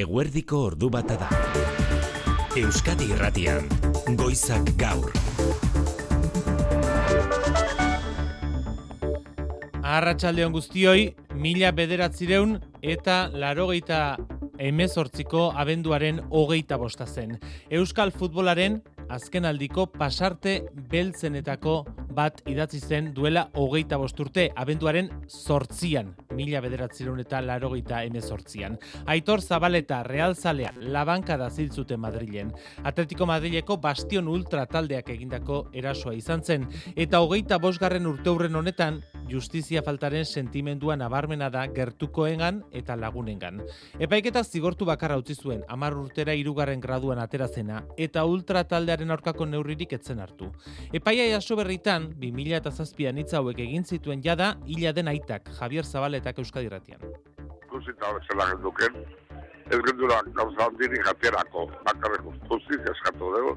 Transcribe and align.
Eguerdiko 0.00 0.58
ordu 0.64 0.88
bata 0.88 1.16
da. 1.20 1.26
Euskadi 2.56 3.10
Irratian, 3.12 3.66
Goizak 4.16 4.70
Gaur. 4.80 5.10
Arratsaldeon 9.84 10.54
guztioi, 10.54 11.10
mila 11.36 11.74
bederatzireun 11.76 12.56
eta 12.80 13.18
larogeita 13.34 14.00
emezortziko 14.70 15.50
abenduaren 15.52 16.22
hogeita 16.30 16.80
bosta 16.80 17.04
zen. 17.04 17.36
Euskal 17.68 18.14
futbolaren 18.14 18.80
azken 19.10 19.44
aldiko 19.44 19.84
pasarte 19.92 20.62
beltzenetako 20.88 21.82
bat 22.16 22.40
idatzi 22.48 22.80
zen 22.80 23.12
duela 23.12 23.48
hogeita 23.52 23.98
bosturte, 24.00 24.48
abenduaren 24.56 25.10
sortzian, 25.28 26.14
mila 26.40 26.62
bederatzireun 26.64 27.20
eta 27.20 27.42
larogeita 27.44 28.02
emezortzian. 28.08 28.78
Aitor 29.06 29.42
Zabaleta, 29.44 30.02
Real 30.06 30.36
Zalea, 30.36 30.72
labanka 30.80 31.36
da 31.36 31.50
ziltzute 31.50 31.98
Madrilen. 32.00 32.52
Atletico 32.84 33.26
Madrileko 33.28 33.76
bastion 33.82 34.28
ultra 34.28 34.64
taldeak 34.70 35.12
egindako 35.12 35.66
erasoa 35.76 36.14
izan 36.16 36.44
zen, 36.44 36.68
eta 36.96 37.20
hogeita 37.20 37.60
bosgarren 37.60 38.08
urteurren 38.08 38.56
honetan, 38.56 39.02
justizia 39.30 39.82
faltaren 39.86 40.24
sentimendua 40.24 40.96
nabarmena 40.98 41.50
da 41.52 41.66
gertukoengan 41.70 42.64
eta 42.74 42.96
lagunengan. 42.98 43.60
Epaiketak 44.02 44.48
zigortu 44.48 44.88
bakarra 44.88 45.18
utzi 45.20 45.36
zuen, 45.36 45.62
amar 45.68 45.94
urtera 45.98 46.34
irugarren 46.34 46.80
graduan 46.80 47.20
aterazena, 47.22 47.84
eta 47.98 48.24
ultra 48.24 48.64
taldearen 48.64 49.12
aurkako 49.14 49.46
neurririk 49.46 49.92
etzen 49.98 50.20
hartu. 50.24 50.50
Epaia 50.96 51.28
jaso 51.34 51.58
berritan, 51.60 52.10
2000 52.18 52.58
eta 52.58 52.72
zazpian 52.72 53.20
hauek 53.20 53.58
egin 53.62 53.84
zituen 53.84 54.22
jada, 54.24 54.56
hila 54.66 54.92
den 54.96 55.08
aitak, 55.12 55.50
Javier 55.58 55.84
Zabaletak 56.30 56.38
Euskadi 56.38 56.68
Ratian. 56.68 57.00
Ikusita 57.66 58.12
bezala 58.14 58.46
genduken, 58.52 58.94
ez 59.70 59.78
gendura 59.86 60.22
gauza 60.34 60.66
handirik 60.66 61.06
aterako, 61.06 61.66
bakarrik 61.84 62.22
justizia 62.50 62.92
eskatu 62.94 63.30
dugu, 63.34 63.56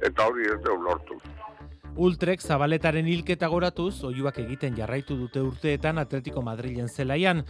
eta 0.00 0.26
hori 0.26 0.44
ez 0.44 0.60
dugu 0.64 0.82
lortu. 0.84 1.16
Ultrek 1.92 2.40
zabaletaren 2.40 3.04
hilketa 3.04 3.50
goratuz, 3.52 4.02
oiuak 4.08 4.38
egiten 4.40 4.72
jarraitu 4.78 5.12
dute 5.18 5.42
urteetan 5.44 5.98
Atletico 6.00 6.40
Madrilen 6.40 6.88
zelaian. 6.88 7.42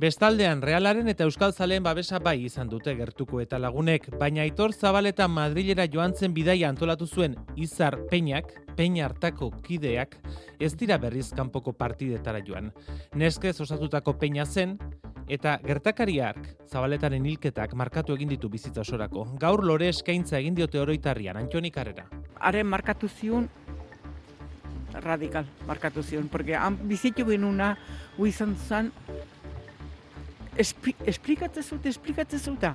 Bestaldean, 0.00 0.62
Realaren 0.64 1.08
eta 1.12 1.26
Euskal 1.28 1.52
Zaleen 1.52 1.84
babesa 1.84 2.18
bai 2.18 2.38
izan 2.46 2.70
dute 2.72 2.94
gertuko 2.96 3.42
eta 3.44 3.58
lagunek, 3.60 4.08
baina 4.16 4.40
aitor 4.46 4.72
zabaleta 4.72 5.28
Madrilera 5.28 5.84
joan 5.92 6.16
zen 6.16 6.32
bidaia 6.32 6.70
antolatu 6.72 7.06
zuen 7.06 7.36
izar 7.56 7.98
peinak, 8.08 8.48
peina 8.76 9.04
hartako 9.04 9.50
kideak, 9.66 10.16
ez 10.58 10.72
dira 10.80 10.96
berriz 10.96 11.28
kanpoko 11.36 11.76
partidetara 11.76 12.40
joan. 12.46 12.72
Neskez 13.14 13.58
osatutako 13.60 14.16
peina 14.16 14.46
zen, 14.46 14.78
eta 15.30 15.58
gertakariak 15.62 16.40
zabaletaren 16.66 17.26
hilketak 17.26 17.76
markatu 17.78 18.16
egin 18.16 18.32
ditu 18.32 18.48
bizitza 18.48 18.80
osorako. 18.82 19.28
Gaur 19.38 19.62
lore 19.64 19.92
eskaintza 19.92 20.40
egin 20.40 20.56
diote 20.56 20.80
oroitarrian, 20.80 21.36
Antoni 21.36 21.70
Karrera. 21.70 22.08
Haren 22.40 22.66
markatu 22.66 23.08
ziun 23.08 23.46
radikal 24.92 25.46
markatu 25.66 26.02
zion, 26.02 26.28
porque 26.28 26.56
han 26.56 26.78
bizitu 26.88 27.26
genuna 27.26 27.76
hu 28.16 28.26
izan 28.26 28.56
zen 28.56 28.92
espli, 30.56 30.94
esplikatzen 31.06 31.62
zute, 31.62 31.88
esplikatzen 31.88 32.40
zute. 32.40 32.72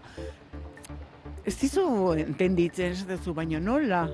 Ez 1.45 1.57
dizu 1.59 2.13
entenditzen 2.17 2.95
ez 2.95 3.03
duzu, 3.07 3.33
baina 3.37 3.59
nola, 3.59 4.07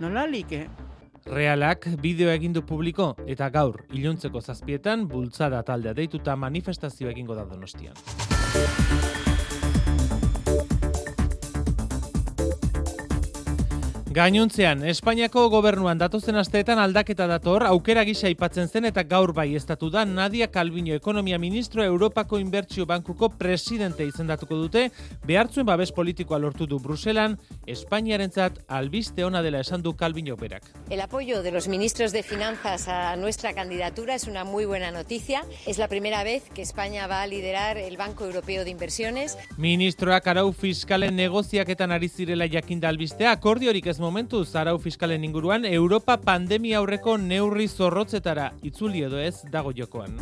nola 0.00 0.26
like. 0.30 0.66
Realak 1.28 1.88
bideo 2.00 2.30
egin 2.32 2.54
du 2.56 2.62
publiko 2.64 3.10
eta 3.26 3.50
gaur 3.52 3.82
iluntzeko 3.92 4.40
zazpietan 4.40 5.08
bultzada 5.10 5.62
taldea 5.62 5.96
deituta 5.98 6.36
manifestazio 6.36 7.10
egingo 7.10 7.36
da 7.36 7.44
donostian. 7.44 9.27
Gainuntzean, 14.18 14.80
Espainiako 14.82 15.44
gobernuan 15.46 16.00
datozen 16.00 16.34
asteetan 16.40 16.80
aldaketa 16.82 17.28
dator, 17.30 17.62
aukera 17.62 18.02
gisa 18.02 18.26
aipatzen 18.26 18.66
zen 18.66 18.88
eta 18.88 19.04
gaur 19.06 19.30
bai 19.30 19.52
estatu 19.54 19.92
da 19.94 20.02
Nadia 20.04 20.48
Calviño 20.50 20.96
ekonomia 20.96 21.38
ministro 21.38 21.84
Europako 21.84 22.40
Inbertsio 22.42 22.82
Bankuko 22.84 23.28
presidente 23.38 24.02
izendatuko 24.02 24.58
dute, 24.58 24.88
behartzuen 25.22 25.68
babes 25.68 25.92
politikoa 25.94 26.40
lortu 26.42 26.66
du 26.66 26.80
Bruselan, 26.82 27.36
Espainiarentzat 27.70 28.58
albiste 28.66 29.22
ona 29.22 29.40
dela 29.46 29.60
esan 29.62 29.84
du 29.86 29.94
Calviño 29.94 30.34
berak. 30.34 30.66
El 30.90 31.00
apoyo 31.00 31.44
de 31.44 31.52
los 31.52 31.68
ministros 31.68 32.10
de 32.10 32.24
Finanzas 32.24 32.88
a 32.88 33.14
nuestra 33.14 33.54
candidatura 33.54 34.16
es 34.16 34.26
una 34.26 34.42
muy 34.42 34.64
buena 34.64 34.90
noticia. 34.90 35.44
Es 35.64 35.78
la 35.78 35.86
primera 35.86 36.24
vez 36.24 36.42
que 36.52 36.62
España 36.62 37.06
va 37.06 37.22
a 37.22 37.28
liderar 37.28 37.78
el 37.78 37.96
Banco 37.96 38.24
Europeo 38.24 38.64
de 38.64 38.70
Inversiones. 38.70 39.38
Ministroak 39.58 40.26
arau 40.26 40.50
fiskalen 40.50 41.14
negoziaketan 41.14 41.92
ari 41.92 42.08
zirela 42.08 42.50
jakinda 42.50 42.88
albistea, 42.88 43.30
akordiorik 43.30 43.86
ez 43.86 44.00
momentu 44.08 44.40
zarau 44.44 44.78
fiskalen 44.80 45.24
inguruan 45.26 45.66
Europa 45.68 46.16
pandemia 46.16 46.78
aurreko 46.80 47.18
neurri 47.20 47.68
zorrotzetara 47.68 48.52
itzuli 48.64 49.04
edo 49.04 49.20
ez 49.20 49.34
dago 49.52 49.74
jokoan. 49.76 50.16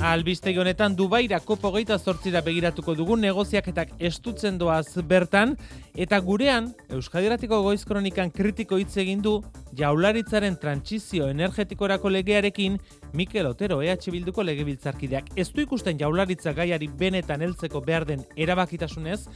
Albistegi 0.00 0.56
honetan 0.56 0.94
Dubaira 0.96 1.42
kopo 1.44 1.68
geita 1.74 1.98
zortzira 1.98 2.40
begiratuko 2.40 2.94
dugu 2.96 3.18
negoziaketak 3.20 3.90
estutzen 4.08 4.56
doaz 4.56 4.96
bertan, 5.04 5.52
eta 5.92 6.16
gurean, 6.24 6.70
Euskadiratiko 6.88 7.58
goiz 7.60 7.84
kronikan 7.84 8.32
kritiko 8.32 8.78
hitz 8.80 8.96
egin 9.02 9.20
du 9.20 9.34
jaularitzaren 9.76 10.56
trantsizio 10.56 11.28
energetikorako 11.28 12.08
legearekin 12.14 12.78
Mikel 13.12 13.50
Otero 13.50 13.82
EH 13.82 14.08
Bilduko 14.10 14.42
legebiltzarkideak. 14.42 15.34
Ez 15.36 15.50
du 15.52 15.60
ikusten 15.66 16.00
jaularitza 16.00 16.54
gaiari 16.56 16.88
benetan 16.88 17.44
heltzeko 17.44 17.84
behar 17.84 18.08
den 18.08 18.24
erabakitasunez, 18.36 19.26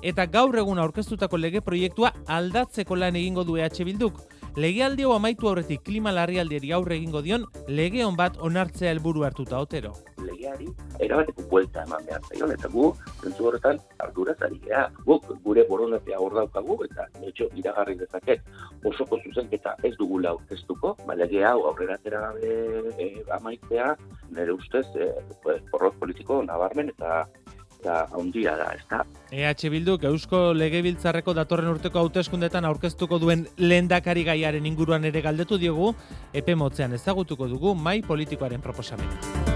eta 0.00 0.24
gaur 0.24 0.56
egun 0.56 0.80
aurkeztutako 0.80 1.36
lege 1.36 1.60
proiektua 1.60 2.14
aldatzeko 2.26 2.96
lan 2.96 3.20
egingo 3.20 3.44
du 3.44 3.60
EH 3.60 3.84
Bilduk. 3.84 4.24
Legealdi 4.56 5.04
hau 5.04 5.12
amaitu 5.12 5.50
aurretik 5.50 5.84
klima 5.84 6.12
larrialdiari 6.14 6.72
aurre 6.72 6.96
egingo 6.96 7.20
dion 7.20 7.44
lege 7.68 8.04
on 8.06 8.16
bat 8.16 8.38
onartzea 8.40 8.94
helburu 8.94 9.28
hartuta 9.28 9.60
Otero. 9.60 9.92
Legeari 10.54 11.04
erabateko 11.04 11.46
buelta 11.50 11.84
eman 11.84 12.04
behar 12.06 12.22
zaion, 12.28 12.52
eta 12.54 12.68
gu, 12.68 12.86
zentzu 13.22 13.48
horretan, 13.48 13.78
arduraz 13.98 14.36
ari 14.42 14.60
geha. 14.64 14.88
Guk 15.06 15.26
gure 15.44 15.64
borondatea 15.68 16.18
hor 16.18 16.34
daukagu, 16.34 16.78
eta 16.84 17.06
netxo 17.20 17.48
iragarri 17.56 17.96
dezaket 17.98 18.42
osoko 18.84 19.18
zuzenketa 19.24 19.76
ez 19.82 19.94
dugula 19.98 20.34
aurkeztuko, 20.34 20.96
ba, 21.06 21.14
lege 21.14 21.44
hau 21.44 21.66
aurrera 21.70 21.98
atera 21.98 22.20
gabe 22.28 22.92
e, 22.98 23.24
amaitzea, 23.38 23.94
nire 24.30 24.52
ustez, 24.52 24.86
e, 24.96 25.10
pues, 25.42 25.60
porrot 25.70 25.98
politiko 25.98 26.42
nabarmen 26.42 26.92
eta 26.94 27.24
eta 27.84 28.06
handia 28.16 28.54
da, 28.56 28.70
ez 28.72 28.84
da. 28.88 29.02
EH 29.34 29.68
Bilduk 29.68 30.06
Eusko 30.08 30.54
Legebiltzarreko 30.56 31.34
datorren 31.36 31.68
urteko 31.74 32.00
hauteskundetan 32.00 32.64
aurkeztuko 32.64 33.18
duen 33.20 33.44
lehendakari 33.60 34.24
gaiaren 34.24 34.64
inguruan 34.64 35.04
ere 35.04 35.20
galdetu 35.20 35.60
diogu, 35.60 35.92
epe 36.32 36.56
motzean 36.56 36.96
ezagutuko 36.96 37.50
dugu 37.50 37.74
mai 37.74 38.00
politikoaren 38.02 38.64
proposamena. 38.64 39.53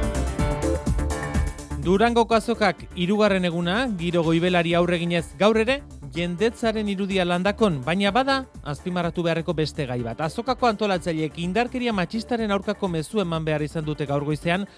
Durangoko 1.89 2.35
azokak 2.37 2.83
irugarren 3.01 3.49
eguna, 3.49 3.87
giro 3.97 4.21
goibelari 4.27 4.75
aurreginez 4.77 5.23
gaur 5.41 5.57
ere, 5.57 5.79
jendetzaren 6.13 6.91
irudia 6.93 7.25
landakon, 7.25 7.79
baina 7.87 8.11
bada, 8.13 8.35
azpimarratu 8.73 9.25
beharreko 9.25 9.55
beste 9.57 9.87
gai 9.89 9.97
bat. 10.05 10.21
Azokako 10.27 10.69
antolatzaileek 10.69 11.39
indarkeria 11.41 11.95
matxistaren 11.97 12.53
aurkako 12.53 12.93
mezu 12.93 13.23
eman 13.25 13.47
behar 13.47 13.65
izan 13.65 13.89
dute 13.89 14.05
gaur 14.05 14.29
goizean, 14.29 14.69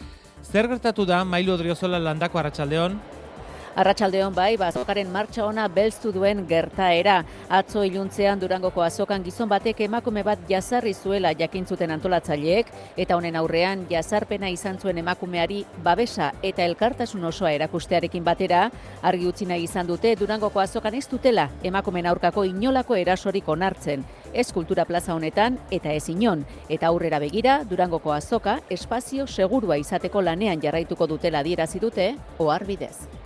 zer 0.44 0.70
gertatu 0.70 1.08
da, 1.08 1.24
mailu 1.24 1.56
odriozola 1.56 1.98
landako 1.98 2.44
arratsaldeon? 2.44 2.94
Arratsaldeon 3.78 4.34
bai, 4.34 4.56
bazokaren 4.58 5.10
martxa 5.14 5.44
ona 5.46 5.68
belztu 5.70 6.10
duen 6.10 6.42
gertaera. 6.48 7.20
Atzo 7.54 7.84
iluntzean 7.86 8.40
Durangoko 8.42 8.82
azokan 8.82 9.22
gizon 9.22 9.48
batek 9.48 9.84
emakume 9.86 10.24
bat 10.26 10.42
jazarri 10.48 10.90
zuela 10.94 11.30
jakintzuten 11.38 11.94
antolatzaileek 11.94 12.72
eta 12.98 13.16
honen 13.16 13.38
aurrean 13.38 13.84
jazarpena 13.90 14.50
izan 14.50 14.80
zuen 14.82 14.98
emakumeari 14.98 15.62
babesa 15.84 16.32
eta 16.42 16.66
elkartasun 16.66 17.24
osoa 17.30 17.52
erakustearekin 17.52 18.26
batera, 18.26 18.64
argi 19.02 19.30
utzi 19.30 19.46
nahi 19.46 19.68
izan 19.68 19.86
dute 19.86 20.16
Durangoko 20.18 20.60
azokan 20.60 20.98
ez 20.98 21.06
dutela 21.06 21.46
emakumen 21.62 22.10
aurkako 22.10 22.44
inolako 22.50 22.98
erasorik 22.98 23.48
onartzen. 23.48 24.04
Ez 24.34 24.50
kultura 24.52 24.84
plaza 24.84 25.14
honetan 25.14 25.58
eta 25.70 25.94
ez 25.94 26.08
inon, 26.10 26.44
eta 26.68 26.90
aurrera 26.90 27.22
begira 27.22 27.60
Durangoko 27.70 28.12
azoka 28.12 28.58
espazio 28.68 29.26
segurua 29.26 29.78
izateko 29.78 30.22
lanean 30.22 30.60
jarraituko 30.60 31.06
dutela 31.06 31.46
adierazi 31.46 31.78
dute 31.78 32.16
ohar 32.38 32.66
bidez. 32.66 33.19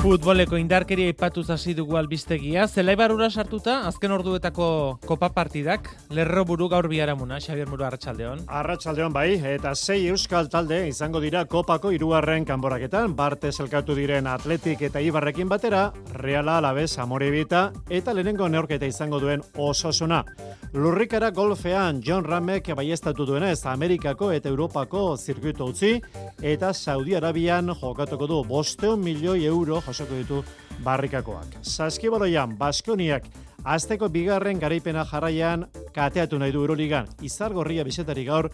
Futboleko 0.00 0.56
indarkeria 0.56 1.10
ipatu 1.12 1.42
hasi 1.52 1.74
dugu 1.76 1.98
albistegia. 2.00 2.62
Zelaibar 2.66 3.12
ura 3.12 3.26
sartuta, 3.28 3.82
azken 3.86 4.14
orduetako 4.14 4.98
kopa 5.04 5.28
partidak, 5.34 5.90
lerro 6.08 6.46
buru 6.48 6.70
gaur 6.72 6.88
biharamuna, 6.88 7.36
Xabier 7.36 7.68
Muru 7.68 7.84
Arratxaldeon. 7.84 8.46
Arratxaldeon 8.48 9.12
bai, 9.12 9.34
eta 9.52 9.74
sei 9.74 10.06
euskal 10.08 10.48
talde 10.48 10.86
izango 10.88 11.20
dira 11.20 11.44
kopako 11.44 11.92
irugarren 11.92 12.46
kanboraketan, 12.48 13.12
barte 13.14 13.52
zelkatu 13.52 13.94
diren 13.94 14.26
atletik 14.26 14.80
eta 14.88 15.02
ibarrekin 15.04 15.52
batera, 15.52 15.90
Reala 16.16 16.56
Alabez 16.62 16.96
Amorebita 16.98 17.66
eta 17.90 18.16
lehenengo 18.16 18.48
neorketa 18.48 18.88
izango 18.88 19.20
duen 19.20 19.44
ososuna. 19.58 20.24
Lurrikara 20.72 21.32
golfean 21.34 22.00
John 22.00 22.24
Ramek 22.24 22.72
baiestatu 22.78 23.26
duenez 23.26 23.66
Amerikako 23.66 24.30
eta 24.32 24.48
Europako 24.48 25.16
zirkuitu 25.18 25.66
utzi, 25.74 25.96
eta 26.40 26.72
Saudi 26.72 27.16
Arabian 27.18 27.74
jokatuko 27.74 28.26
du 28.30 28.42
bosteun 28.48 29.04
milioi 29.04 29.44
euro 29.44 29.82
jasoko 29.90 30.18
ditu 30.18 30.42
barrikakoak. 30.84 31.60
Saskibaloian, 31.62 32.56
Baskoniak, 32.58 33.26
azteko 33.64 34.08
bigarren 34.08 34.58
garaipena 34.60 35.04
jarraian 35.04 35.66
kateatu 35.94 36.38
nahi 36.38 36.52
du 36.54 36.62
Euroligan. 36.64 37.08
Izar 37.22 37.52
gorria 37.52 37.84
bisetari 37.84 38.24
gaur, 38.24 38.50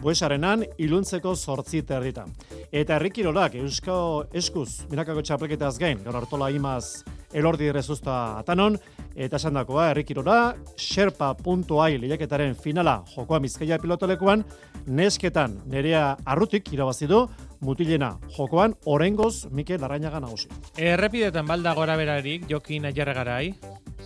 buesarenan 0.00 0.64
iluntzeko 0.78 1.34
sortzi 1.36 1.82
terditan. 1.86 2.32
Eta 2.72 2.96
errikirolak, 2.96 3.56
Eusko 3.60 4.26
Eskuz, 4.32 4.86
minakako 4.90 5.22
txapleketaz 5.22 5.76
gain, 5.80 6.02
gaur 6.04 6.20
hartola 6.20 6.50
imaz 6.54 7.02
elordi 7.36 7.68
direzuzta 7.68 8.38
atanon, 8.40 8.76
eta 9.14 9.38
esan 9.38 9.54
dakoa, 9.58 9.90
errikirola, 9.92 10.54
xerpa.ai 10.78 11.98
lehiaketaren 12.02 12.56
finala 12.58 13.00
jokoa 13.14 13.40
bizkaia 13.42 13.78
pilotolekuan, 13.78 14.44
nesketan 14.86 15.60
nerea 15.70 16.16
arrutik 16.26 16.72
irabazi 16.74 17.08
du, 17.10 17.26
mutilena 17.60 18.18
jokoan 18.36 18.74
orengoz 18.84 19.46
Mikel 19.50 19.84
Arrainaga 19.84 20.20
nagusi. 20.20 20.48
Errepidetan 20.76 21.46
balda 21.46 21.74
gora 21.74 21.96
berarik, 21.96 22.48
Jokin 22.48 22.86
Ajarregarai. 22.90 23.54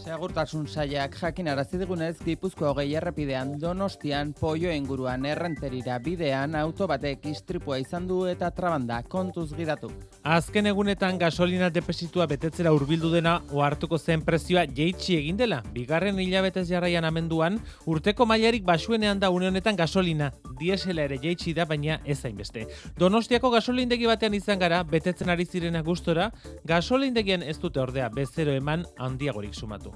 Segurtasun 0.05 0.67
saiak 0.69 1.15
jakin 1.17 1.47
arazi 1.49 1.79
digunez, 1.81 2.19
Gipuzkoa 2.21 2.75
hogei 2.75 2.91
errepidean 2.99 3.55
Donostian 3.61 4.35
poio 4.37 4.73
inguruan 4.75 5.25
errenterira 5.25 5.97
bidean 6.03 6.57
auto 6.61 6.89
batek 6.91 7.25
istripua 7.31 7.79
izan 7.81 8.09
du 8.11 8.19
eta 8.29 8.51
trabanda 8.53 8.99
kontuz 9.09 9.55
gidatu. 9.57 9.89
Azken 10.25 10.67
egunetan 10.69 11.17
gasolina 11.23 11.71
depesitua 11.73 12.27
betetzera 12.27 12.75
hurbildu 12.75 13.15
dena 13.15 13.39
ohartuko 13.53 13.97
zen 13.99 14.21
prezioa 14.27 14.67
jeitsi 14.67 15.17
egin 15.17 15.39
dela. 15.41 15.63
Bigarren 15.73 16.21
hilabetez 16.21 16.67
jarraian 16.69 17.09
amenduan, 17.09 17.57
urteko 17.87 18.27
mailarik 18.27 18.67
basuenean 18.67 19.23
da 19.23 19.31
une 19.31 19.49
honetan 19.49 19.77
gasolina. 19.77 20.33
Diesela 20.65 21.05
ere 21.05 21.19
jeitsi 21.21 21.53
da, 21.57 21.67
baina 21.69 21.99
ez 22.09 22.19
zainbeste. 22.25 22.65
Donostiako 23.01 23.53
gasolindegi 23.53 24.09
batean 24.09 24.37
izan 24.41 24.63
gara, 24.63 24.81
betetzen 24.97 25.33
ari 25.35 25.45
zirena 25.45 25.85
gustora, 25.85 26.31
gasolindegian 26.65 27.45
ez 27.45 27.59
dute 27.61 27.85
ordea 27.85 28.09
bezero 28.09 28.57
eman 28.57 28.89
handiagorik 28.97 29.55
sumatu. 29.55 29.93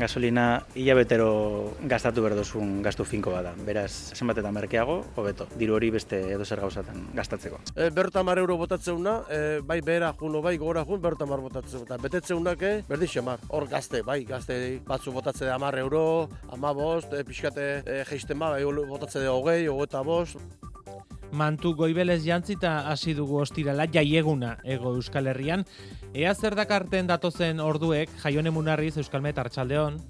Gasolina 0.00 0.62
hilabetero 0.74 1.74
gastatu 1.84 2.22
berdozun 2.24 2.78
gastu 2.84 3.04
finko 3.04 3.34
bada. 3.34 3.52
Beraz, 3.66 3.90
zenbatetan 4.16 4.54
merkeago, 4.56 5.00
hobeto. 5.20 5.46
Diru 5.60 5.76
hori 5.76 5.90
beste 5.92 6.20
edo 6.36 6.46
zer 6.46 6.62
gauzatan 6.64 7.10
gastatzeko. 7.16 7.60
E, 7.74 7.90
bertamar 7.94 8.40
euro 8.40 8.56
botatzeuna, 8.62 9.16
e, 9.28 9.40
bai 9.66 9.80
behera 9.84 10.14
juno, 10.20 10.40
bai 10.40 10.56
gora 10.62 10.86
jun, 10.88 11.02
bertamar 11.04 11.44
botatzeuna. 11.44 11.84
Eta 11.84 12.00
betetzeunak, 12.00 12.62
e, 12.62 12.72
berdi 12.88 13.10
xemar. 13.12 13.44
Hor 13.48 13.68
gazte, 13.68 14.00
bai, 14.06 14.22
gazte 14.24 14.56
batzu 14.88 15.12
botatze 15.12 15.44
de 15.44 15.52
amar 15.52 15.76
euro, 15.78 16.30
ama 16.48 16.72
bost, 16.72 17.12
e, 17.12 17.24
pixkate 17.24 17.68
e, 17.84 18.02
geisten 18.08 18.40
ba, 18.40 18.54
bai, 18.56 18.64
botatze 18.64 19.20
de 19.20 19.28
hogei, 19.28 19.66
hogeta 19.68 20.02
bost. 20.06 20.40
Mantu 21.32 21.74
goibelez 21.78 22.24
jantzita 22.24 22.90
hasi 22.90 23.14
dugu 23.14 23.38
ostirala 23.44 23.86
jaieguna 23.86 24.56
ego 24.64 24.94
Euskal 24.98 25.30
Herrian. 25.30 25.64
Ea 26.14 26.34
zer 26.34 26.56
dakarten 26.58 27.06
datozen 27.06 27.60
orduek, 27.62 28.10
jaione 28.22 28.50
munarriz 28.50 28.96
Euskalmet 28.98 29.38
Artxaldeon. 29.38 30.00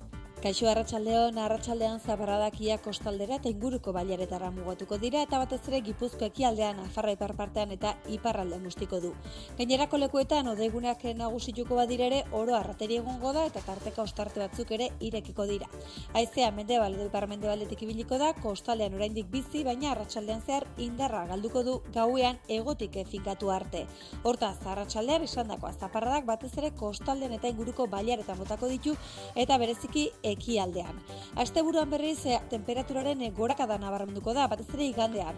Kaixo 0.41 0.71
Arratsaldeon, 0.71 1.37
Arratsaldean 1.37 1.99
zabarradakia 2.01 2.79
kostaldera 2.81 3.37
eta 3.37 3.51
inguruko 3.53 3.93
bailaretara 3.93 4.49
mugatuko 4.57 4.97
dira 4.97 5.21
eta 5.27 5.37
batez 5.43 5.59
ere 5.69 5.83
Gipuzko 5.85 6.25
ekialdean 6.31 6.79
Nafarra 6.81 7.13
ipar 7.13 7.35
partean 7.37 7.75
eta 7.75 7.91
iparralde 8.09 8.57
mustiko 8.63 9.03
du. 9.03 9.11
Gainerako 9.59 10.01
lekuetan 10.01 10.49
odeigunak 10.49 11.05
nagusituko 11.19 11.77
badira 11.77 12.07
ere 12.07 12.23
oro 12.39 12.55
arrateri 12.57 12.97
egongo 13.03 13.35
da 13.37 13.43
eta 13.51 13.61
tarteka 13.67 14.01
ostarte 14.01 14.41
batzuk 14.41 14.73
ere 14.79 14.87
irekiko 15.11 15.45
dira. 15.51 15.69
Haizea 16.15 16.49
mendebal 16.57 16.97
edo 16.97 17.11
ipar 17.11 17.29
mendebaldetik 17.29 17.85
ibiliko 17.85 18.17
da, 18.17 18.33
kostaldean 18.41 18.97
oraindik 18.97 19.29
bizi, 19.29 19.61
baina 19.69 19.93
arratsaldean 19.93 20.41
zehar 20.41 20.65
indarra 20.79 21.27
galduko 21.35 21.65
du 21.69 21.77
gauean 21.93 22.41
egotik 22.49 22.97
efikatu 23.05 23.53
arte. 23.53 23.85
Hortaz, 24.25 24.57
arratsaldean 24.65 25.29
esandakoa 25.29 25.75
zaparradak 25.77 26.25
batez 26.33 26.55
ere 26.57 26.73
kostaldean 26.81 27.37
eta 27.37 27.53
inguruko 27.53 27.91
bailaretan 27.93 28.41
botako 28.41 28.73
ditu 28.73 28.97
eta 29.37 29.61
bereziki 29.61 30.09
ekialdean. 30.37 31.01
Asteburuan 31.37 31.91
berriz 31.91 32.19
e, 32.27 32.39
temperaturaren 32.51 33.23
gorakada 33.37 33.79
nabarmenduko 33.79 34.35
da, 34.35 34.47
batez 34.49 34.69
ere 34.75 34.91
igandean. 34.91 35.35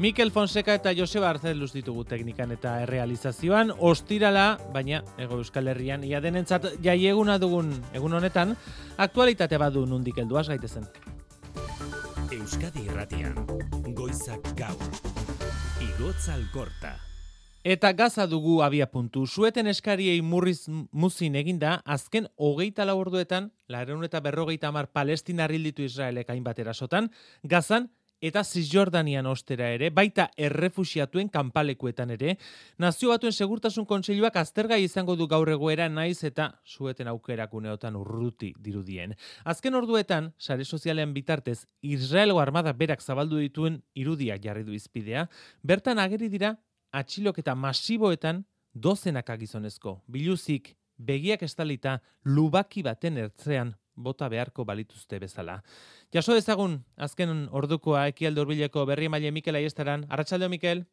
Mikel 0.00 0.30
Fonseca 0.30 0.74
eta 0.78 0.92
Joseba 0.96 1.28
Arzeluz 1.28 1.72
ditugu 1.74 2.04
teknikan 2.08 2.54
eta 2.54 2.76
errealizazioan, 2.84 3.72
ostirala, 3.78 4.54
baina 4.72 5.02
ego 5.18 5.40
Euskal 5.42 5.68
Herrian, 5.68 6.06
ia 6.06 6.22
denentzat 6.24 6.70
jaieguna 6.84 7.36
dugun 7.42 7.74
egun 7.92 8.14
honetan, 8.16 8.54
aktualitate 8.96 9.58
badu 9.58 9.84
nundik 9.86 10.22
helduaz 10.22 10.46
gaitezen. 10.48 10.88
Euskadi 12.30 12.86
Irratian, 12.86 13.34
Goizak 13.92 14.54
Gaur, 14.56 14.90
Igotza 15.82 16.34
Alkorta. 16.38 17.09
Eta 17.62 17.92
gaza 17.92 18.26
dugu 18.26 18.62
abia 18.64 18.86
puntu. 18.88 19.26
Sueten 19.26 19.66
eskariei 19.68 20.22
murriz 20.24 20.64
muzin 20.68 21.34
eginda, 21.36 21.82
azken 21.84 22.30
hogeita 22.36 22.86
laborduetan, 22.88 23.50
lareun 23.68 24.04
eta 24.06 24.20
berrogeita 24.24 24.68
amar 24.68 24.86
palestina 24.88 25.46
rilditu 25.46 25.84
Israelek 25.84 26.30
hainbat 26.32 26.58
erasotan, 26.58 27.10
gazan 27.42 27.90
eta 28.20 28.44
Cisjordanian 28.44 29.26
ostera 29.26 29.68
ere, 29.74 29.90
baita 29.90 30.30
errefusiatuen 30.36 31.28
kanpalekuetan 31.28 32.14
ere, 32.16 32.38
nazio 32.78 33.12
batuen 33.12 33.32
segurtasun 33.32 33.84
kontseiluak 33.84 34.36
aztergai 34.40 34.80
izango 34.84 35.16
du 35.16 35.28
gaur 35.28 35.48
egoera 35.52 35.88
naiz 35.92 36.24
eta 36.24 36.48
sueten 36.64 37.12
aukerakuneotan 37.12 37.96
urruti 37.96 38.54
dirudien. 38.56 39.12
Azken 39.44 39.76
orduetan, 39.76 40.32
sare 40.38 40.64
sozialen 40.64 41.12
bitartez, 41.12 41.66
Israelgo 41.82 42.40
armada 42.40 42.72
berak 42.72 43.04
zabaldu 43.04 43.36
dituen 43.36 43.82
irudiak 43.92 44.40
jarri 44.44 44.64
du 44.64 44.72
izpidea, 44.72 45.28
bertan 45.62 45.98
ageri 45.98 46.32
dira 46.32 46.56
atxiloketa 46.92 47.54
masiboetan 47.54 48.44
dozenaka 48.74 49.36
gizonezko. 49.36 50.00
Biluzik, 50.06 50.76
begiak 50.98 51.42
estalita, 51.42 52.00
lubaki 52.24 52.82
baten 52.82 53.18
ertzean 53.18 53.74
bota 53.96 54.28
beharko 54.28 54.64
balituzte 54.64 55.18
bezala. 55.18 55.60
Jaso 56.14 56.34
dezagun, 56.34 56.80
azken 56.96 57.48
ordukoa 57.52 58.06
ekialde 58.12 58.40
urbileko 58.40 58.86
berri 58.86 59.08
maile 59.08 59.30
Mikel 59.30 59.60
Aiestaran. 59.60 60.06
Arratxaldeo, 60.08 60.48
Mikel? 60.48 60.86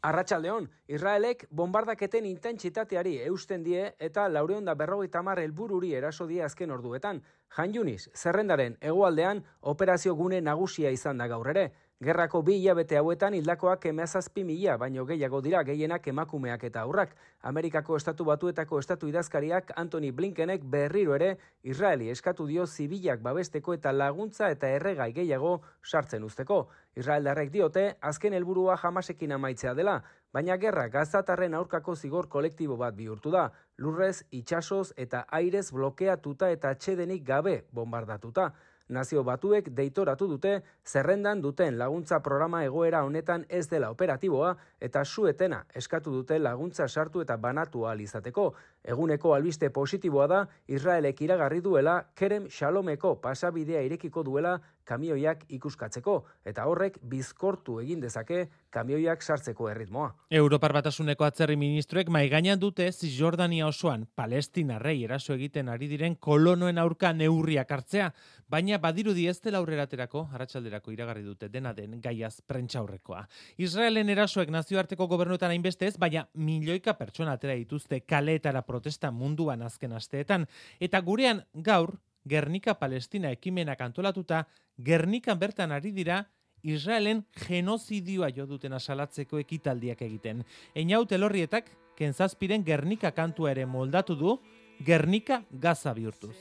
Arratxaldeon, 0.00 0.64
Israelek 0.88 1.42
bombardaketen 1.52 2.24
intentsitateari 2.24 3.18
eusten 3.26 3.64
die 3.66 3.82
eta 4.00 4.28
laureon 4.32 4.64
da 4.64 4.74
berrogeita 4.74 5.20
mar 5.22 5.38
helbururi 5.42 5.92
eraso 5.98 6.26
die 6.26 6.40
azken 6.42 6.70
orduetan. 6.70 7.20
Jan 7.56 7.74
zerrendaren 8.14 8.78
hegoaldean 8.80 9.44
operazio 9.60 10.14
gune 10.14 10.40
nagusia 10.40 10.90
izan 10.90 11.18
da 11.18 11.26
gaur 11.26 11.48
ere. 11.48 11.72
Gerrako 12.00 12.40
bi 12.40 12.54
hilabete 12.56 12.96
hauetan 12.96 13.34
hildakoak 13.36 13.82
emezazpi 13.90 14.40
mila, 14.48 14.78
baino 14.80 15.02
gehiago 15.04 15.42
dira 15.44 15.60
gehienak 15.68 16.06
emakumeak 16.08 16.62
eta 16.64 16.80
aurrak. 16.86 17.10
Amerikako 17.50 17.98
estatu 18.00 18.24
batuetako 18.24 18.78
estatu 18.80 19.10
idazkariak 19.10 19.74
Anthony 19.82 20.08
Blinkenek 20.16 20.64
berriro 20.64 21.12
ere 21.18 21.28
Israeli 21.62 22.08
eskatu 22.08 22.46
dio 22.48 22.64
zibilak 22.66 23.20
babesteko 23.20 23.76
eta 23.76 23.92
laguntza 23.92 24.48
eta 24.48 24.70
erregai 24.78 25.10
gehiago 25.12 25.52
sartzen 25.84 26.24
usteko. 26.24 26.62
Israeldarrek 26.96 27.52
diote 27.52 27.84
azken 28.00 28.32
helburua 28.32 28.78
jamasekin 28.80 29.36
amaitzea 29.36 29.74
dela, 29.74 30.00
baina 30.32 30.56
gerra 30.56 30.88
gazatarren 30.88 31.52
aurkako 31.60 31.96
zigor 31.96 32.30
kolektibo 32.32 32.80
bat 32.80 32.96
bihurtu 32.96 33.30
da, 33.36 33.50
lurrez, 33.76 34.24
itxasoz 34.30 34.94
eta 34.96 35.26
airez 35.28 35.68
blokeatuta 35.70 36.48
eta 36.48 36.72
txedenik 36.80 37.28
gabe 37.28 37.58
bombardatuta. 37.72 38.54
Nazio 38.90 39.22
batuek 39.22 39.70
deitoratu 39.76 40.26
dute 40.26 40.56
zerrendan 40.84 41.40
duten 41.44 41.78
laguntza 41.78 42.18
programa 42.26 42.64
egoera 42.66 43.04
honetan 43.06 43.46
ez 43.48 43.66
dela 43.70 43.90
operatiboa 43.94 44.56
eta 44.80 45.04
suetena 45.04 45.64
eskatu 45.76 46.12
dute 46.12 46.38
laguntza 46.38 46.88
sartu 46.88 47.20
eta 47.20 47.36
banatu 47.36 47.84
ahal 47.86 48.00
izateko. 48.00 48.52
Eguneko 48.84 49.34
albiste 49.34 49.70
positiboa 49.70 50.26
da 50.26 50.40
Israelek 50.68 51.20
iragarri 51.20 51.60
duela 51.60 51.98
Kerem 52.16 52.48
Shalomeko 52.48 53.16
pasabidea 53.20 53.82
irekiko 53.84 54.22
duela 54.24 54.58
kamioiak 54.90 55.44
ikuskatzeko 55.52 56.16
eta 56.48 56.64
horrek 56.66 56.98
bizkortu 57.10 57.78
egin 57.82 58.00
dezake 58.00 58.46
kamioiak 58.70 59.22
sartzeko 59.22 59.68
erritmoa. 59.70 60.10
Europar 60.30 60.72
batasuneko 60.72 61.26
atzerri 61.26 61.56
ministroek 61.60 62.08
maigainan 62.08 62.58
dute 62.60 62.88
Cisjordania 62.92 63.66
osoan 63.68 64.06
Palestinarrei 64.16 64.96
eraso 65.04 65.34
egiten 65.34 65.68
ari 65.68 65.90
diren 65.90 66.16
kolonoen 66.16 66.78
aurka 66.78 67.12
neurriak 67.12 67.70
hartzea, 67.70 68.10
baina 68.50 68.78
badirudi 68.78 69.26
ez 69.30 69.38
dela 69.44 69.60
aurreraterako, 69.62 70.28
arratsalderako 70.34 70.94
iragarri 70.94 71.22
dute 71.26 71.48
dena 71.48 71.72
den 71.74 72.00
gaiaz 72.02 72.40
prentsaurrekoa. 72.46 73.24
Israelen 73.58 74.08
erasoek 74.08 74.50
nazio 74.50 74.69
nazioarteko 74.70 75.08
gobernuetan 75.10 75.50
hainbeste 75.50 75.88
ez, 75.88 75.96
baina 75.98 76.28
milioika 76.38 76.92
pertsona 76.94 77.32
atera 77.34 77.56
dituzte 77.58 78.00
kaleetara 78.06 78.62
protesta 78.62 79.10
munduan 79.10 79.62
azken 79.66 79.92
asteetan. 79.92 80.46
Eta 80.78 81.00
gurean 81.00 81.42
gaur, 81.54 81.96
Gernika 82.28 82.74
Palestina 82.78 83.32
ekimenak 83.34 83.80
antolatuta, 83.80 84.44
Gernikan 84.78 85.38
bertan 85.40 85.72
ari 85.72 85.90
dira 85.90 86.20
Israelen 86.62 87.24
genozidioa 87.48 88.30
jo 88.36 88.46
duten 88.46 88.72
asalatzeko 88.72 89.40
ekitaldiak 89.40 90.02
egiten. 90.06 90.44
Einau 90.74 91.04
telorrietak, 91.04 91.66
kentzazpiren 91.98 92.62
Gernika 92.64 93.10
kantua 93.10 93.50
ere 93.50 93.66
moldatu 93.66 94.14
du, 94.14 94.38
Gernika 94.86 95.42
gaza 95.50 95.92
bihurtuz. 95.94 96.36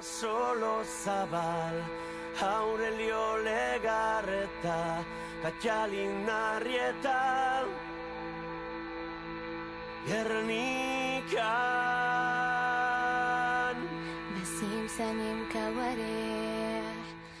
Solo 0.00 0.80
zabal, 1.04 1.76
Aurelio 2.40 3.36
legarreta, 3.44 5.04
katxalin 5.42 6.26
narrieta, 6.26 7.64
Gernikan, 10.04 11.36
bezin 14.36 14.88
zanen 14.88 15.44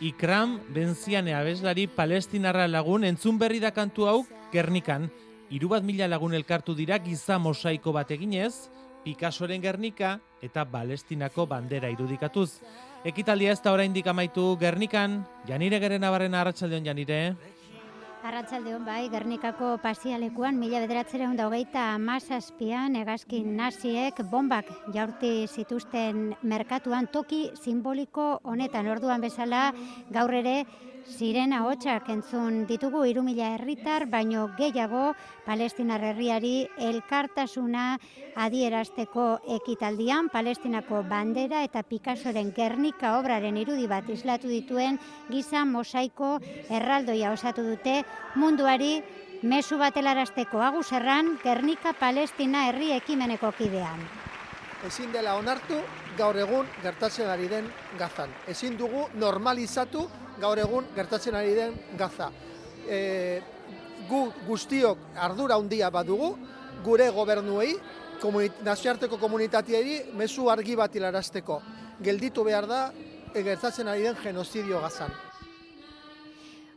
Ikram 0.00 0.60
benziane 0.72 1.34
abeslari 1.36 1.86
palestinarra 1.88 2.68
lagun 2.68 3.04
entzun 3.04 3.38
berri 3.38 3.60
da 3.60 3.70
kantu 3.70 4.06
hau 4.08 4.26
Gernikan. 4.52 5.10
Hiru 5.50 5.68
bat 5.68 5.82
mila 5.84 6.08
lagun 6.08 6.34
elkartu 6.34 6.74
dira 6.74 6.98
giza 6.98 7.38
mosaiko 7.38 7.92
bat 7.92 8.10
eginez, 8.10 8.70
Picassoren 9.04 9.60
Gernika 9.60 10.20
eta 10.40 10.64
Palestinako 10.64 11.46
bandera 11.46 11.88
irudikatuz. 11.90 12.60
Ekitaldia 13.04 13.52
ez 13.52 13.60
da 13.60 13.72
oraindik 13.72 14.06
amaitu 14.06 14.56
Gernikan, 14.60 15.26
Janire 15.48 15.80
Geren 15.80 16.04
Abarrena 16.04 16.40
Arratsaldeon 16.40 16.84
Janire. 16.84 17.36
Arratsalde 18.20 18.74
hon 18.76 18.84
bai, 18.84 19.08
Gernikako 19.08 19.78
pasialekuan, 19.80 20.58
mila 20.60 20.82
bederatzera 20.82 21.24
hunda 21.30 21.46
hogeita 21.48 21.86
amazazpian, 21.94 22.98
egazkin 23.00 23.54
naziek 23.56 24.20
bombak 24.28 24.68
jaurti 24.92 25.46
zituzten 25.48 26.34
merkatuan 26.42 27.08
toki 27.08 27.46
simboliko 27.56 28.26
honetan. 28.44 28.90
Orduan 28.92 29.24
bezala 29.24 29.70
gaur 30.12 30.36
ere 30.36 30.66
Sirena 31.08 31.62
hotxak 31.64 32.08
entzun 32.12 32.64
ditugu 32.68 33.04
irumila 33.08 33.54
herritar, 33.54 34.06
baino 34.10 34.48
gehiago 34.58 35.14
Palestinar 35.46 36.02
herriari 36.04 36.68
elkartasuna 36.76 37.84
adierazteko 38.36 39.26
ekitaldian, 39.56 40.28
Palestinako 40.28 41.02
bandera 41.08 41.62
eta 41.64 41.82
Picassoren 41.82 42.52
Gernika 42.56 43.16
obraren 43.18 43.56
irudi 43.56 43.86
bat 43.88 44.08
islatu 44.08 44.48
dituen 44.48 44.98
giza 45.30 45.64
mosaiko 45.64 46.38
erraldoia 46.68 47.32
osatu 47.32 47.64
dute 47.64 48.02
munduari 48.36 49.00
mesu 49.42 49.78
batelarazteko 49.78 50.60
aguzerran 50.62 51.38
Gernika 51.42 51.94
Palestina 51.94 52.66
herri 52.68 52.92
ekimeneko 52.92 53.52
kidean. 53.56 54.04
Ezin 54.86 55.12
dela 55.12 55.36
onartu 55.36 55.76
gaur 56.16 56.36
egun 56.36 56.66
gertatzen 56.82 57.28
ari 57.28 57.48
den 57.48 57.66
gazan. 57.98 58.32
Ezin 58.48 58.76
dugu 58.78 59.06
normalizatu 59.14 60.06
gaur 60.40 60.58
egun 60.58 60.90
gertatzen 60.96 61.36
ari 61.38 61.54
den 61.54 61.76
gaza. 61.98 62.30
E, 62.88 63.40
gu 64.08 64.26
guztiok 64.46 64.98
ardura 65.16 65.58
handia 65.60 65.90
badugu, 65.90 66.34
gure 66.84 67.10
gobernuei, 67.14 67.74
komunit, 68.20 68.60
nazioarteko 68.64 69.18
komunitateari 69.20 70.00
mezu 70.16 70.50
argi 70.50 70.76
bat 70.76 70.94
hilarazteko. 70.94 71.60
Gelditu 72.02 72.44
behar 72.44 72.66
da, 72.66 72.84
e, 73.34 73.42
gertatzen 73.42 73.88
ari 73.88 74.08
den 74.08 74.22
genozidio 74.24 74.80
gazan. 74.80 75.29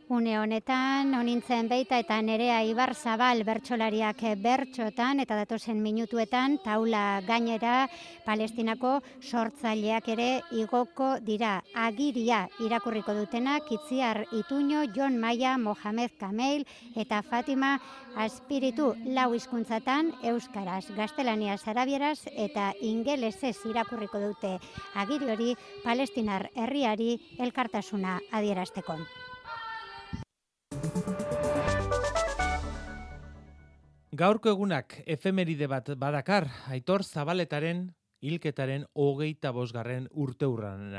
Une 0.06 0.36
honetan, 0.36 1.14
onintzen 1.16 1.64
beita 1.64 1.96
eta 1.96 2.18
nerea 2.20 2.58
Ibar 2.68 2.90
Zabal 2.92 3.40
bertsolariak 3.40 4.20
bertxotan 4.36 5.22
eta 5.24 5.38
datozen 5.38 5.80
minutuetan 5.80 6.58
taula 6.60 7.22
gainera 7.24 7.88
palestinako 8.26 8.98
sortzaileak 9.22 10.10
ere 10.12 10.28
igoko 10.52 11.16
dira. 11.24 11.62
Agiria 11.72 12.42
irakurriko 12.60 13.14
dutenak 13.16 13.72
Itziar 13.72 14.26
Ituño, 14.30 14.84
Jon 14.94 15.16
Maia, 15.18 15.56
Mohamed 15.56 16.12
Kamel 16.20 16.66
eta 16.94 17.22
Fatima 17.22 17.80
Aspiritu 18.14 18.92
lau 19.06 19.32
hizkuntzatan 19.32 20.12
Euskaraz, 20.22 20.84
Gaztelania 20.94 21.56
Zarabieraz 21.56 22.26
eta 22.36 22.74
Ingelesez 22.82 23.56
irakurriko 23.64 24.20
dute. 24.20 24.58
Agiri 24.94 25.30
hori 25.32 25.54
palestinar 25.82 26.50
herriari 26.54 27.14
elkartasuna 27.38 28.20
adierazteko. 28.30 29.00
Gaurko 34.14 34.52
egunak 34.52 34.92
efemeride 35.10 35.66
bat 35.66 35.88
badakar, 35.98 36.44
aitor 36.70 37.02
zabaletaren 37.02 37.88
hilketaren 38.22 38.84
hogeita 38.94 39.50
bosgarren 39.50 40.04
urte 40.12 40.46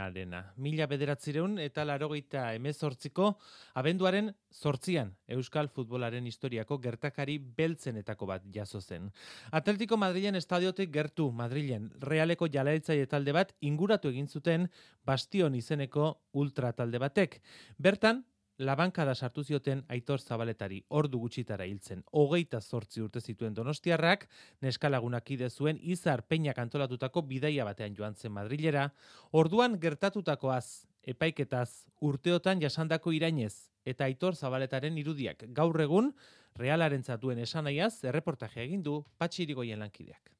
arena. 0.01 0.41
Mila 0.57 0.85
bederatzireun 0.85 1.57
eta 1.63 1.85
larogeita 1.85 2.53
emezortziko 2.57 3.29
abenduaren 3.73 4.33
zortzian 4.51 5.15
Euskal 5.27 5.69
Futbolaren 5.69 6.27
historiako 6.27 6.77
gertakari 6.77 7.37
beltzenetako 7.39 8.25
bat 8.25 8.43
jaso 8.51 8.81
zen. 8.81 9.09
Atletico 9.51 9.95
Madrilen 9.95 10.35
estadiotek 10.35 10.91
gertu 10.91 11.31
Madrilen 11.31 11.91
realeko 12.01 12.49
jalaetzai 12.51 13.05
talde 13.07 13.31
bat 13.31 13.55
inguratu 13.61 14.09
egin 14.09 14.27
zuten 14.27 14.67
bastion 15.05 15.55
izeneko 15.55 16.17
ultra 16.33 16.73
talde 16.73 16.99
batek. 16.99 17.41
Bertan, 17.77 18.25
labankada 18.57 19.15
sartu 19.15 19.43
zioten 19.43 19.83
Aitor 19.89 20.21
Zabaletari 20.21 20.81
ordu 20.89 21.19
gutxitara 21.19 21.65
hiltzen. 21.65 22.03
Hogeita 22.11 22.61
zortzi 22.61 23.01
urte 23.01 23.19
zituen 23.21 23.53
Donostiarrak 23.55 24.27
neskalagunak 24.61 25.31
ide 25.31 25.49
zuen 25.49 25.79
Izar 25.81 26.23
Peñak 26.23 26.59
antolatutako 26.59 27.21
bidaia 27.21 27.65
batean 27.65 27.95
joan 27.97 28.15
zen 28.15 28.31
Madrilera, 28.31 28.89
orduan 29.31 29.79
gertatutakoaz 29.79 30.85
epaiketaz 31.03 31.85
urteotan 32.01 32.61
jasandako 32.61 33.11
irainez 33.11 33.69
eta 33.85 34.05
Aitor 34.05 34.35
Zabaletaren 34.35 34.97
irudiak 34.97 35.45
gaur 35.53 35.81
egun 35.81 36.13
realaren 36.55 37.03
zatuen 37.03 37.39
esanaiaz 37.39 38.03
erreportaje 38.03 38.63
egin 38.63 38.83
du 38.83 39.03
Patxirigoien 39.17 39.79
lankideak. 39.79 40.34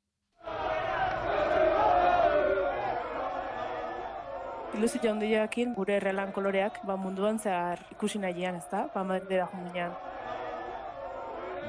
Ilusio 4.76 5.12
handiakin 5.12 5.74
gure 5.76 5.96
errelan 5.96 6.34
koloreak 6.36 6.82
ba 6.88 6.98
munduan 7.00 7.38
zehar 7.40 7.80
ikusi 7.94 8.20
nahian, 8.20 8.58
ezta? 8.60 8.90
Ba 8.94 9.04
Madridera 9.04 9.48
joan 9.52 9.96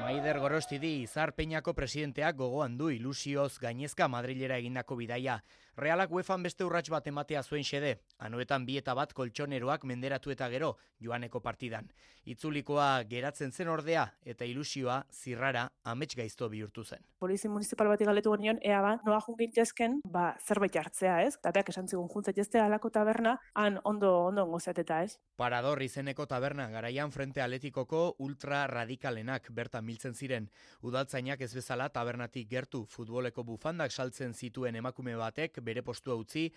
Maider 0.01 0.39
Gorostidi, 0.39 1.03
Izar 1.03 1.33
Peñako 1.35 1.73
presidenteak 1.73 2.35
gogoan 2.35 2.77
du 2.77 2.89
ilusioz 2.89 3.59
gainezka 3.59 4.07
Madrilera 4.07 4.57
egindako 4.57 4.95
bidaia. 4.95 5.41
Realak 5.77 6.09
UEFan 6.09 6.41
beste 6.41 6.65
urrats 6.65 6.89
bat 6.89 7.05
ematea 7.05 7.43
zuen 7.45 7.61
xede, 7.61 7.91
anuetan 8.25 8.63
bi 8.65 8.79
eta 8.79 8.95
bat 8.97 9.11
koltsoneroak 9.13 9.83
menderatu 9.85 10.31
eta 10.33 10.47
gero 10.49 10.71
joaneko 11.05 11.37
partidan. 11.45 11.91
Itzulikoa 12.25 13.03
geratzen 13.07 13.51
zen 13.53 13.69
ordea 13.69 14.07
eta 14.25 14.45
ilusioa 14.49 15.03
zirrara 15.13 15.67
amets 15.85 16.15
gaizto 16.17 16.49
bihurtu 16.49 16.83
zen. 16.83 17.05
Polizi 17.21 17.47
municipal 17.47 17.87
bati 17.91 18.07
galetu 18.09 18.33
genion, 18.33 18.57
ea 18.65 18.81
ba, 18.81 18.95
noa 19.05 19.19
jungin 19.21 19.53
jazken, 19.53 19.99
ba, 20.03 20.31
zerbait 20.41 20.73
jartzea 20.73 21.19
ez, 21.27 21.35
eta 21.37 21.53
beak 21.53 21.69
esan 21.69 21.87
zigun 21.87 22.09
juntzat 22.09 22.57
alako 22.63 22.89
taberna, 22.89 23.37
han 23.53 23.77
ondo, 23.83 24.11
ondo 24.25 24.47
eta 24.65 25.03
ez. 25.03 25.19
Parador 25.37 25.81
izeneko 25.83 26.25
taberna, 26.25 26.67
garaian 26.69 27.11
frente 27.11 27.41
atletikoko 27.41 28.15
ultra 28.17 28.65
radikalenak 28.65 29.51
bertan 29.51 29.85
miltzen 29.85 30.15
ziren. 30.15 30.49
Udaltzainak 30.81 31.41
ez 31.41 31.53
bezala 31.53 31.89
tabernatik 31.89 32.49
gertu 32.49 32.85
futboleko 32.85 33.43
bufandak 33.43 33.91
saltzen 33.91 34.33
zituen 34.33 34.75
emakume 34.75 35.15
batek 35.15 35.61
bere 35.67 35.83
postua 35.85 36.17
utzi 36.19 36.47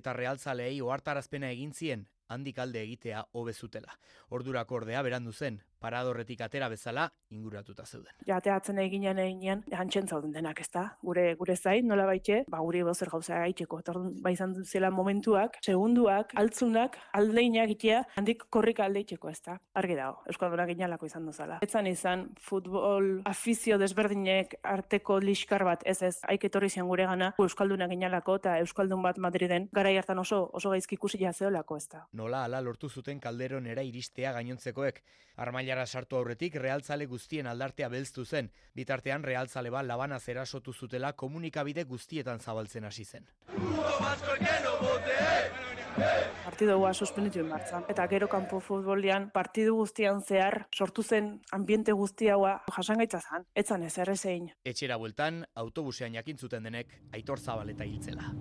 eta 0.00 0.14
realtzaleei 0.16 0.80
ohartarazpena 0.86 1.50
egin 1.56 1.74
zien 1.74 2.06
handik 2.30 2.58
alde 2.62 2.82
egitea 2.86 3.24
hobezutela. 3.32 3.98
Ordurako 4.30 4.80
ordea 4.80 5.02
berandu 5.02 5.32
zen, 5.32 5.60
paradorretik 5.80 6.40
atera 6.44 6.68
bezala 6.68 7.06
inguratuta 7.32 7.84
zeuden. 7.86 8.12
Ja 8.28 8.40
teatzen 8.44 8.78
eginean 8.82 9.18
eginean 9.22 9.62
hantzen 9.76 10.08
zauden 10.08 10.32
denak, 10.34 10.60
ezta? 10.60 10.84
Gure 11.02 11.34
gure 11.40 11.56
zain 11.56 11.88
nola 11.88 12.04
baite, 12.08 12.42
ba 12.52 12.60
guri 12.64 12.82
bozer 12.86 13.10
gauza 13.12 13.40
gaitzeko. 13.44 13.80
Orduan 13.80 14.12
bai 14.22 14.34
izan 14.36 14.54
zela 14.64 14.90
momentuak, 14.94 15.58
segunduak, 15.64 16.34
altzunak, 16.40 16.98
aldeinak 17.16 17.74
itea 17.76 18.02
handik 18.20 18.44
korrika 18.52 18.84
aldeitzeko, 18.86 19.30
ezta? 19.32 19.56
Argi 19.80 19.96
dago. 19.98 20.20
Euskalduna 20.30 20.66
ginalako 20.70 21.08
izan 21.08 21.26
duzala. 21.26 21.58
Etzan 21.64 21.88
izan 21.90 22.26
futbol 22.50 23.10
afizio 23.30 23.78
desberdinek 23.80 24.58
arteko 24.62 25.18
liskar 25.24 25.64
bat, 25.66 25.84
ez 25.88 26.00
ez, 26.06 26.16
aik 26.28 26.44
etorri 26.50 26.70
zian 26.70 26.88
gure 26.90 27.08
gana, 27.08 27.32
euskalduna 27.40 27.88
ginalako 27.90 28.36
eta 28.42 28.58
euskaldun 28.64 29.02
bat 29.02 29.18
Madriden 29.18 29.68
garai 29.72 29.96
hartan 29.96 30.20
oso 30.20 30.42
oso 30.52 30.74
gaizki 30.74 30.98
ikusi 31.00 31.22
ja 31.22 31.32
zeolako, 31.32 31.76
ezta? 31.80 32.04
Nola 32.20 32.44
ala 32.44 32.60
lortu 32.60 32.90
zuten 32.92 33.20
kalderonera 33.24 33.82
iristea 33.86 34.34
gainontzekoek. 34.36 34.98
Armaila 35.40 35.54
mailara 35.56 35.86
sartu 35.86 36.18
aurretik 36.18 36.58
realtzale 36.60 37.06
guztien 37.08 37.46
aldartea 37.48 37.88
belztu 37.88 38.26
zen, 38.26 38.50
bitartean 38.76 39.24
realtzale 39.24 39.70
bat 39.72 39.86
labana 39.88 40.18
zerasotu 40.20 40.74
zutela 40.74 41.14
komunikabide 41.24 41.84
guztietan 41.84 42.40
zabaltzen 42.40 42.84
hasi 42.84 43.04
zen. 43.04 43.24
Partido 46.44 46.76
hua 46.78 46.92
suspenditu 46.92 47.44
martzan. 47.44 47.88
Eta 47.88 48.06
gero 48.12 48.28
kanpo 48.28 48.60
futbolian 48.60 49.30
partidu 49.32 49.78
guztian 49.80 50.20
zehar 50.20 50.66
sortu 50.76 51.02
zen 51.02 51.38
ambiente 51.56 51.92
guzti 51.92 52.28
haua 52.28 52.58
jasangaitza 52.76 53.20
zan. 53.20 53.48
Etzan 53.54 53.88
ez 53.88 53.96
errezein. 53.98 54.50
Etxera 54.64 55.00
bueltan, 55.00 55.46
autobusean 55.54 56.20
jakintzuten 56.20 56.68
denek 56.68 56.98
aitor 57.16 57.40
zabaleta 57.40 57.88
hiltzela. 57.88 58.34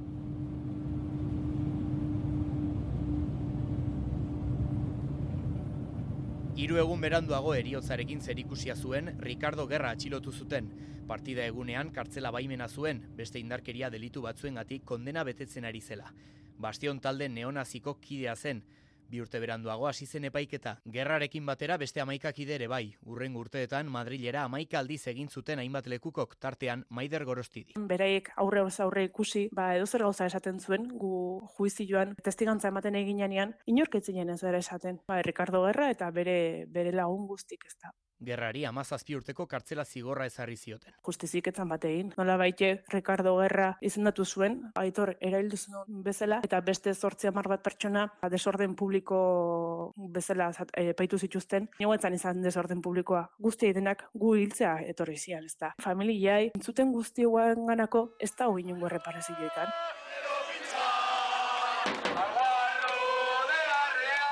Hiru 6.59 6.75
egun 6.75 6.99
beranduago 6.99 7.53
eriotzarekin 7.55 8.19
zerikusia 8.19 8.73
zuen 8.75 9.13
Ricardo 9.23 9.63
Gerra 9.71 9.93
atxilotu 9.95 10.33
zuten. 10.35 10.65
Partida 11.07 11.45
egunean 11.47 11.93
kartzela 11.95 12.33
baimena 12.35 12.65
zuen, 12.67 12.99
beste 13.15 13.39
indarkeria 13.39 13.87
delitu 13.93 14.25
batzuengatik 14.25 14.83
kondena 14.89 15.23
betetzen 15.23 15.63
ari 15.69 15.79
zela. 15.79 16.11
Bastion 16.59 16.99
talde 16.99 17.29
neonaziko 17.31 17.93
kidea 18.03 18.35
zen, 18.35 18.59
Bi 19.09 19.21
urte 19.21 19.39
beranduago 19.41 19.87
hasi 19.89 20.05
zen 20.05 20.27
epaiketa, 20.29 20.75
gerrarekin 20.85 21.45
batera 21.45 21.77
beste 21.81 22.01
amaika 22.01 22.31
ere 22.37 22.67
bai. 22.67 22.95
Urren 23.05 23.35
urteetan 23.35 23.87
Madrilera 23.87 24.43
amaika 24.43 24.79
aldiz 24.79 25.07
egin 25.07 25.29
zuten 25.29 25.59
hainbat 25.59 25.87
lekukok 25.87 26.35
tartean 26.39 26.85
Maider 26.89 27.25
Gorostidi. 27.25 27.73
Beraiek 27.75 28.29
aurre 28.37 28.61
aurre 28.61 29.03
ikusi, 29.03 29.49
ba 29.51 29.75
edo 29.75 29.85
zer 29.85 30.01
gauza 30.01 30.25
esaten 30.25 30.59
zuen, 30.59 30.87
gu 30.87 31.41
juizioan 31.57 32.15
testigantza 32.23 32.67
ematen 32.67 32.95
eginean, 32.95 33.55
inorketzinen 33.65 34.29
ez 34.29 34.43
ere 34.43 34.59
esaten. 34.59 34.99
Ba, 35.07 35.21
Ricardo 35.21 35.65
Gerra 35.65 35.89
eta 35.89 36.11
bere 36.11 36.65
bere 36.67 36.91
lagun 36.91 37.25
guztik 37.27 37.65
ez 37.65 37.75
da. 37.81 37.91
Gerrari 38.19 38.65
amazazpi 38.67 39.15
urteko 39.15 39.45
kartzela 39.47 39.85
zigorra 39.85 40.25
ezarri 40.29 40.57
zioten. 40.57 40.93
Justizik 41.05 41.47
etzan 41.51 41.69
batein. 41.71 42.11
Nola 42.17 42.35
baite 42.41 42.71
Ricardo 42.93 43.35
Gerra 43.39 43.69
izendatu 43.81 44.25
zuen, 44.25 44.59
aitor 44.81 45.13
eraildu 45.19 45.57
zuen 45.57 46.01
bezala, 46.03 46.41
eta 46.43 46.59
beste 46.65 46.93
zortzi 46.93 47.29
amar 47.31 47.47
bat 47.51 47.63
pertsona 47.63 48.05
desorden 48.31 48.75
publiko 48.75 49.19
bezala 50.17 50.51
e, 50.73 50.91
paitu 50.93 51.17
zituzten. 51.17 51.69
Nioetan 51.79 52.17
izan 52.17 52.43
desorden 52.43 52.81
publikoa. 52.81 53.23
Guzti 53.39 53.71
denak 53.73 54.05
gu 54.13 54.35
hiltzea 54.35 54.75
etorri 54.91 55.17
zian, 55.17 55.45
ez 55.45 55.55
da. 55.59 55.73
Familiai, 55.83 56.51
entzuten 56.55 56.91
guzti 56.91 57.25
ganako 57.69 58.09
ez 58.19 58.31
da 58.35 58.49
hori 58.51 58.67
niongo 58.67 58.89
reparazioetan. 58.89 59.71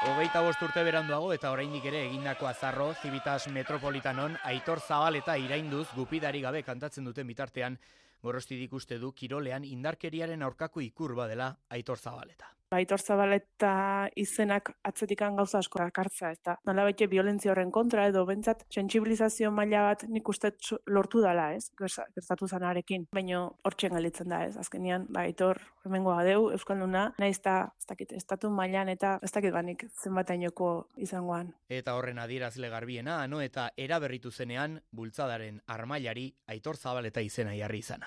Hogeita 0.06 0.44
bost 0.46 0.62
urte 0.62 0.84
beranduago 0.86 1.32
eta 1.34 1.50
oraindik 1.50 1.86
ere 1.90 2.04
egindako 2.06 2.46
azarro, 2.46 2.92
Zibitas 3.02 3.48
Metropolitanon 3.50 4.36
Aitor 4.46 4.78
Zabal 4.80 5.18
eta 5.18 5.34
irainduz 5.42 5.88
gupidari 5.96 6.44
gabe 6.44 6.62
kantatzen 6.62 7.08
duten 7.10 7.26
bitartean, 7.26 7.80
gorosti 8.22 8.68
uste 8.72 9.00
du 9.00 9.12
kirolean 9.14 9.64
indarkeriaren 9.64 10.44
aurkako 10.44 10.82
ikur 10.82 11.16
badela 11.16 11.56
Aitor 11.70 11.98
Zabaleta. 11.98 12.58
Aitor 12.76 13.00
Zabaleta 13.00 14.10
izenak 14.20 14.74
atzetikan 14.84 15.38
gauza 15.40 15.62
asko 15.62 15.80
akartza, 15.80 16.34
eta 16.36 16.58
nola 16.68 16.84
baite 16.84 17.08
violentzia 17.08 17.54
horren 17.54 17.70
kontra 17.72 18.08
edo 18.10 18.26
bentsat 18.28 18.66
sensibilizazio 18.68 19.52
maila 19.56 19.86
bat 19.86 20.04
nik 20.12 20.28
uste 20.28 20.52
lortu 20.92 21.22
dala, 21.24 21.54
ez, 21.56 21.70
gertatu 21.80 22.48
zanarekin. 22.48 23.06
Baina 23.14 23.46
hortxen 23.64 23.96
galitzen 23.96 24.28
da, 24.34 24.42
ez, 24.50 24.58
azkenian, 24.60 25.08
ba, 25.08 25.24
Aitor 25.24 25.62
hemengo 25.88 26.12
adeu, 26.12 26.50
Euskalduna, 26.58 27.06
nahiz 27.24 27.40
eta, 27.40 27.56
ez 27.80 27.88
dakit, 27.88 28.12
estatu 28.20 28.52
mailan 28.52 28.92
eta 28.92 29.16
ez 29.24 29.32
dakit 29.32 29.56
banik 29.56 29.88
zenbatainoko 30.04 30.72
izangoan. 31.08 31.54
Eta 31.72 31.96
horren 31.96 32.20
adierazle 32.20 32.68
garbiena, 32.74 33.22
ano, 33.24 33.40
eta 33.40 33.70
eraberritu 33.78 34.32
zenean, 34.32 34.82
bultzadaren 34.92 35.64
armailari 35.72 36.34
Aitor 36.52 36.76
Zabaleta 36.76 37.24
izena 37.24 37.56
jarri 37.56 37.80
izana. 37.80 38.07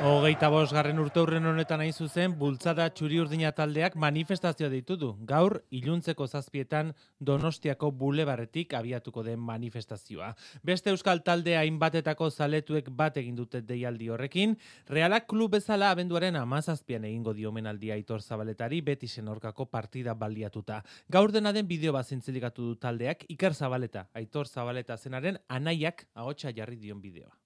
Hogeita 0.00 0.48
bos 0.48 0.70
garren 0.72 0.96
urte 0.96 1.20
hurren 1.20 1.44
honetan 1.44 1.82
hain 1.84 1.92
zuzen, 1.92 2.32
bultzada 2.40 2.86
txuri 2.96 3.18
urdina 3.20 3.50
taldeak 3.52 3.98
manifestazioa 4.00 4.70
ditu 4.72 4.94
du. 4.96 5.10
Gaur, 5.28 5.58
iluntzeko 5.76 6.24
zazpietan 6.24 6.94
Donostiako 7.20 7.90
bulebarretik 8.00 8.72
abiatuko 8.78 9.20
den 9.26 9.42
manifestazioa. 9.44 10.30
Beste 10.64 10.88
euskal 10.94 11.20
taldea 11.26 11.58
hainbatetako 11.60 12.30
zaletuek 12.30 12.88
bat 12.96 13.18
egin 13.20 13.36
dute 13.36 13.60
deialdi 13.60 14.08
horrekin, 14.08 14.56
realak 14.88 15.28
klub 15.28 15.52
bezala 15.58 15.90
abenduaren 15.92 16.40
amazazpian 16.40 17.04
egingo 17.04 17.36
diomenaldia 17.36 17.98
aitor 18.00 18.24
zabaletari 18.24 18.80
beti 18.80 19.08
senorkako 19.08 19.68
partida 19.68 20.14
baliatuta. 20.14 20.80
Gaur 21.12 21.36
dena 21.36 21.52
den 21.52 21.68
bideo 21.68 21.92
bat 21.92 22.08
zintzilikatu 22.08 22.70
du 22.70 22.80
taldeak, 22.80 23.28
Iker 23.28 23.52
Zabaleta, 23.52 24.08
aitor 24.14 24.48
zabaleta 24.48 24.96
zenaren 24.96 25.42
anaiak 25.48 26.06
agotxa 26.14 26.56
jarri 26.56 26.80
dion 26.80 27.04
bideoa 27.04 27.39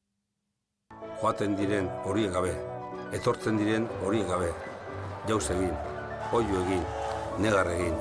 joaten 1.21 1.57
diren 1.57 1.89
horiek 2.05 2.33
gabe, 2.35 2.53
etortzen 3.17 3.57
diren 3.61 3.87
horiek 4.05 4.27
gabe, 4.29 4.51
jauz 5.29 5.45
egin, 5.55 5.73
oio 6.37 6.61
egin, 6.67 6.83
negar 7.41 7.71
egin, 7.73 7.95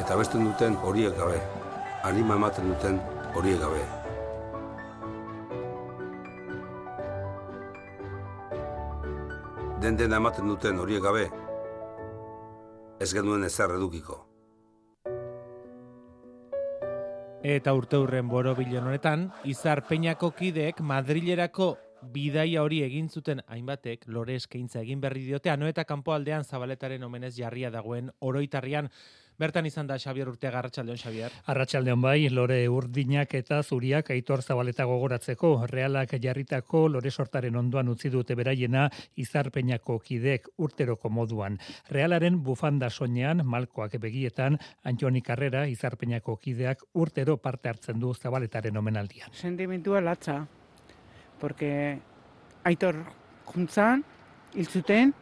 eta 0.00 0.16
besten 0.18 0.48
duten 0.48 0.74
horiek 0.82 1.14
gabe, 1.18 1.38
anima 2.08 2.34
ematen 2.40 2.72
duten 2.72 3.00
horiek 3.36 3.60
gabe. 3.62 3.84
Den 9.80 9.96
dena 10.00 10.18
ematen 10.18 10.48
duten 10.48 10.78
horiek 10.82 11.02
gabe, 11.04 11.26
ez 12.98 13.12
genuen 13.12 13.44
ezer 13.44 13.76
edukiko. 13.76 14.22
Eta 17.46 17.72
urte 17.78 17.98
hurren 18.00 18.26
boro 18.28 18.56
honetan, 18.56 19.30
Izar 19.44 19.86
Peñako 19.86 20.32
kideek 20.34 20.80
Madrilerako 20.80 21.76
bidaia 22.12 22.62
hori 22.62 22.82
egin 22.86 23.08
zuten 23.08 23.42
hainbatek 23.46 24.06
lore 24.06 24.36
eskaintza 24.40 24.80
egin 24.80 25.00
berri 25.00 25.24
diote 25.26 25.50
anoeta 25.50 25.84
kanpoaldean 25.84 26.44
zabaletaren 26.44 27.04
omenez 27.04 27.34
jarria 27.36 27.70
dagoen 27.70 28.10
oroitarrian 28.20 28.90
Bertan 29.36 29.66
izan 29.68 29.84
da 29.84 29.98
Xavier 30.00 30.30
Urteaga 30.30 30.62
Arratsaldeon 30.62 30.96
Xavier. 30.96 31.34
Arratsaldeon 31.52 32.00
bai, 32.00 32.30
lore 32.32 32.56
urdinak 32.72 33.34
eta 33.36 33.58
zuriak 33.62 34.08
aitor 34.14 34.40
zabaleta 34.42 34.86
gogoratzeko 34.88 35.50
realak 35.68 36.14
jarritako 36.22 36.86
lore 36.88 37.10
sortaren 37.10 37.56
ondoan 37.60 37.92
utzi 37.92 38.08
dute 38.08 38.34
beraiena 38.34 38.86
izarpeinako 39.20 39.98
kidek 40.00 40.48
urteroko 40.56 41.12
moduan. 41.12 41.58
Realaren 41.92 42.40
bufanda 42.42 42.88
soinean 42.88 43.44
malkoak 43.44 43.98
begietan 44.00 44.56
Antoni 44.84 45.20
Carrera 45.20 45.66
izarpeinako 45.68 46.38
kideak 46.40 46.86
urtero 46.94 47.36
parte 47.36 47.68
hartzen 47.68 48.00
du 48.00 48.14
zabaletaren 48.14 48.76
omenaldian. 48.76 49.28
Sentimentua 49.36 50.00
latza, 50.00 50.46
porque 51.40 51.98
aitor 52.64 53.04
juntzan, 53.46 54.04
hil 54.54 54.66
zuten, 54.66 55.14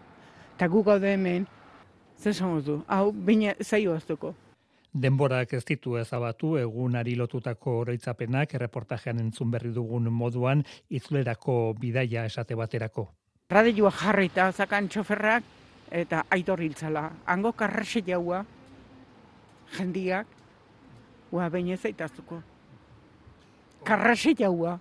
eta 0.54 0.68
gu 0.68 0.82
gaude 0.84 1.12
hemen, 1.12 1.46
zer 2.18 2.34
du, 2.64 2.82
hau, 2.86 3.12
baina 3.12 3.54
zaio 3.62 3.94
aztuko. 3.94 4.34
Denborak 4.94 5.52
ez 5.52 5.64
ditu 5.64 5.96
ezabatu 5.98 6.56
egunari 6.56 7.16
lotutako 7.18 7.80
oroitzapenak 7.80 8.54
erreportajean 8.54 9.18
entzun 9.18 9.50
berri 9.50 9.72
dugun 9.74 10.06
moduan 10.12 10.62
izulerako 10.88 11.74
bidaia 11.80 12.24
esate 12.24 12.54
baterako. 12.54 13.08
Radioa 13.50 13.90
jarrita 13.90 14.52
zakan 14.52 14.88
txoferrak 14.88 15.42
eta 15.90 16.22
aitor 16.30 16.62
hiltzala. 16.62 17.10
Hango 17.26 17.52
karrese 17.52 18.04
jaua, 18.06 18.44
jendiak, 19.76 20.26
ua 21.32 21.50
baina 21.50 21.76
zaitaztuko. 21.76 22.40
Karrese 23.84 24.34
jaua. 24.38 24.78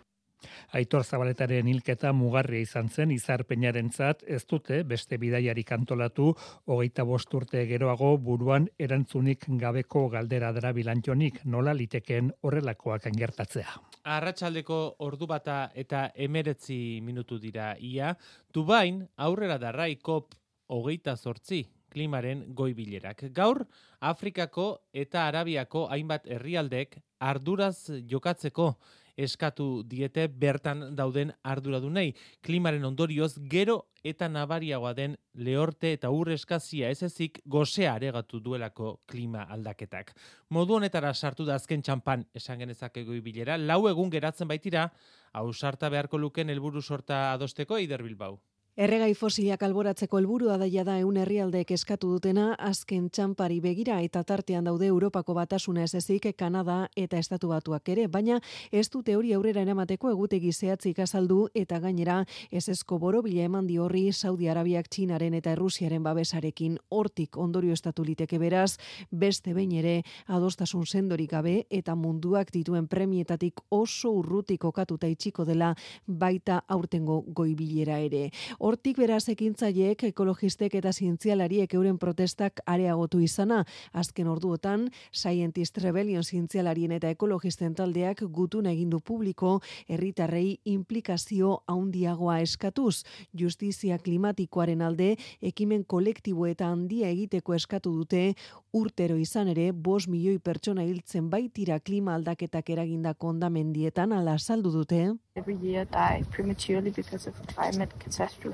Aitor 0.73 1.03
Zabaletaren 1.03 1.67
hilketa 1.67 2.13
mugarria 2.13 2.63
izan 2.65 2.89
zen 2.89 3.11
izarpeinarentzat 3.11 4.23
ez 4.27 4.43
dute 4.49 4.83
beste 4.83 5.17
bidaiari 5.17 5.63
kantolatu 5.63 6.31
hogeita 6.65 7.03
bost 7.03 7.33
urte 7.33 7.65
geroago 7.69 8.17
buruan 8.17 8.67
erantzunik 8.79 9.47
gabeko 9.61 10.07
galdera 10.09 10.51
dara 10.51 10.73
bilantionik 10.73 11.43
nola 11.45 11.73
liteken 11.73 12.31
horrelakoak 12.41 13.09
gertatzea. 13.17 13.77
Arratxaldeko 14.03 14.79
ordu 15.05 15.27
bata 15.27 15.71
eta 15.75 16.09
emeretzi 16.15 16.99
minutu 17.01 17.39
dira 17.39 17.73
ia, 17.79 18.15
Dubain 18.53 19.01
aurrera 19.17 19.57
darrai 19.57 19.95
kop 19.95 20.35
hogeita 20.67 21.15
sortzi 21.17 21.63
klimaren 21.93 22.43
goibilerak. 22.57 23.27
Gaur, 23.33 23.63
Afrikako 24.01 24.67
eta 24.93 25.27
Arabiako 25.29 25.85
hainbat 25.93 26.27
herrialdek 26.27 26.97
arduraz 27.19 27.89
jokatzeko 28.09 28.73
eskatu 29.17 29.83
diete 29.87 30.27
bertan 30.27 30.95
dauden 30.95 31.33
arduradunei. 31.43 32.13
Klimaren 32.41 32.85
ondorioz 32.85 33.35
gero 33.49 33.83
eta 34.03 34.27
nabariagoa 34.27 34.93
den 34.93 35.15
lehorte 35.33 35.93
eta 35.93 36.11
ur 36.11 36.31
eskazia 36.33 36.89
ez 36.89 37.03
ezik 37.03 37.39
gozea 37.45 37.93
aregatu 37.93 38.39
duelako 38.43 38.99
klima 39.07 39.47
aldaketak. 39.49 40.13
Modu 40.49 40.77
honetara 40.77 41.13
sartu 41.13 41.45
da 41.45 41.55
azken 41.55 41.81
txampan 41.81 42.25
esan 42.35 42.59
genezak 42.59 42.97
egoi 42.97 43.21
bilera, 43.21 43.57
lau 43.57 43.87
egun 43.89 44.09
geratzen 44.09 44.47
baitira, 44.47 44.89
hau 45.33 45.51
sarta 45.53 45.89
beharko 45.89 46.17
luken 46.17 46.49
helburu 46.49 46.81
sorta 46.81 47.31
adosteko 47.33 47.77
eider 47.77 48.03
bilbau. 48.03 48.37
Erregai 48.73 49.11
fosilak 49.13 49.61
alboratzeko 49.61 50.17
helburua 50.17 50.55
daia 50.57 50.81
da 50.81 50.95
eun 50.97 51.19
herrialdeek 51.21 51.69
eskatu 51.75 52.07
dutena 52.09 52.55
azken 52.57 53.03
txampari 53.13 53.59
begira 53.61 53.99
eta 54.01 54.23
tartean 54.25 54.65
daude 54.65 54.87
Europako 54.89 55.35
batasuna 55.37 55.83
ez 55.83 55.93
ezik 55.93 56.25
Kanada 56.35 56.87
eta 56.97 57.19
Estatu 57.21 57.51
Batuak 57.51 57.91
ere, 57.93 58.07
baina 58.07 58.39
ez 58.71 58.89
du 58.89 59.03
teoria 59.03 59.35
aurrera 59.37 59.61
eramateko 59.61 60.09
egutegi 60.09 60.49
zehatzik 60.51 61.03
azaldu 61.05 61.49
eta 61.53 61.77
gainera 61.83 62.23
ez 62.49 62.63
esko 62.67 62.97
borobila 62.97 63.43
eman 63.43 63.67
di 63.67 63.77
horri 63.77 64.11
Saudi 64.11 64.49
Arabiak 64.49 64.89
Txinaren 64.89 65.37
eta 65.37 65.53
Errusiaren 65.53 66.01
babesarekin 66.01 66.79
hortik 66.89 67.37
ondorio 67.37 67.73
estatu 67.77 68.03
liteke 68.03 68.39
beraz, 68.39 68.79
beste 69.11 69.53
behin 69.53 69.77
ere 69.83 70.01
adostasun 70.25 70.87
sendorik 70.87 71.29
gabe 71.29 71.67
eta 71.69 71.93
munduak 71.93 72.49
dituen 72.49 72.87
premietatik 72.87 73.61
oso 73.69 74.15
urrutik 74.17 74.61
kokatuta 74.65 75.05
itxiko 75.05 75.45
dela 75.45 75.75
baita 76.07 76.63
aurtengo 76.67 77.21
goibilera 77.21 78.01
ere. 78.01 78.31
Hortik 78.63 78.95
beraz 78.95 79.25
ekintzaileek 79.27 80.05
ekologistek 80.07 80.77
eta 80.79 80.93
zientzialariek 80.95 81.73
euren 81.75 81.97
protestak 81.99 82.61
areagotu 82.71 83.19
izana. 83.19 83.57
Azken 83.91 84.29
orduotan, 84.31 84.85
Scientist 85.11 85.81
Rebellion 85.83 86.23
zientzialarien 86.23 86.93
eta 86.95 87.09
ekologisten 87.11 87.75
taldeak 87.75 88.23
gutun 88.37 88.69
egindu 88.71 89.01
publiko 89.03 89.57
herritarrei 89.91 90.61
implikazio 90.63 91.57
handiagoa 91.67 92.37
eskatuz. 92.45 93.03
Justizia 93.35 93.97
klimatikoaren 93.99 94.85
alde, 94.87 95.17
ekimen 95.41 95.83
kolektibo 95.83 96.47
eta 96.47 96.71
handia 96.71 97.11
egiteko 97.11 97.57
eskatu 97.59 97.91
dute, 97.97 98.23
urtero 98.71 99.19
izan 99.19 99.51
ere, 99.51 99.73
bos 99.73 100.07
milioi 100.07 100.37
pertsona 100.39 100.87
hiltzen 100.87 101.27
baitira 101.29 101.81
klima 101.83 102.15
aldaketak 102.15 102.71
eragindako 102.77 103.35
ondamendietan 103.35 104.15
ala 104.15 104.39
saldu 104.39 104.71
dute. 104.71 105.03
Every 105.35 105.59
year 105.59 105.83
die 105.83 106.23
prematurely 106.31 106.91
because 106.95 107.27
of 107.27 107.35
climate 107.51 107.91
catastrophe 107.99 108.52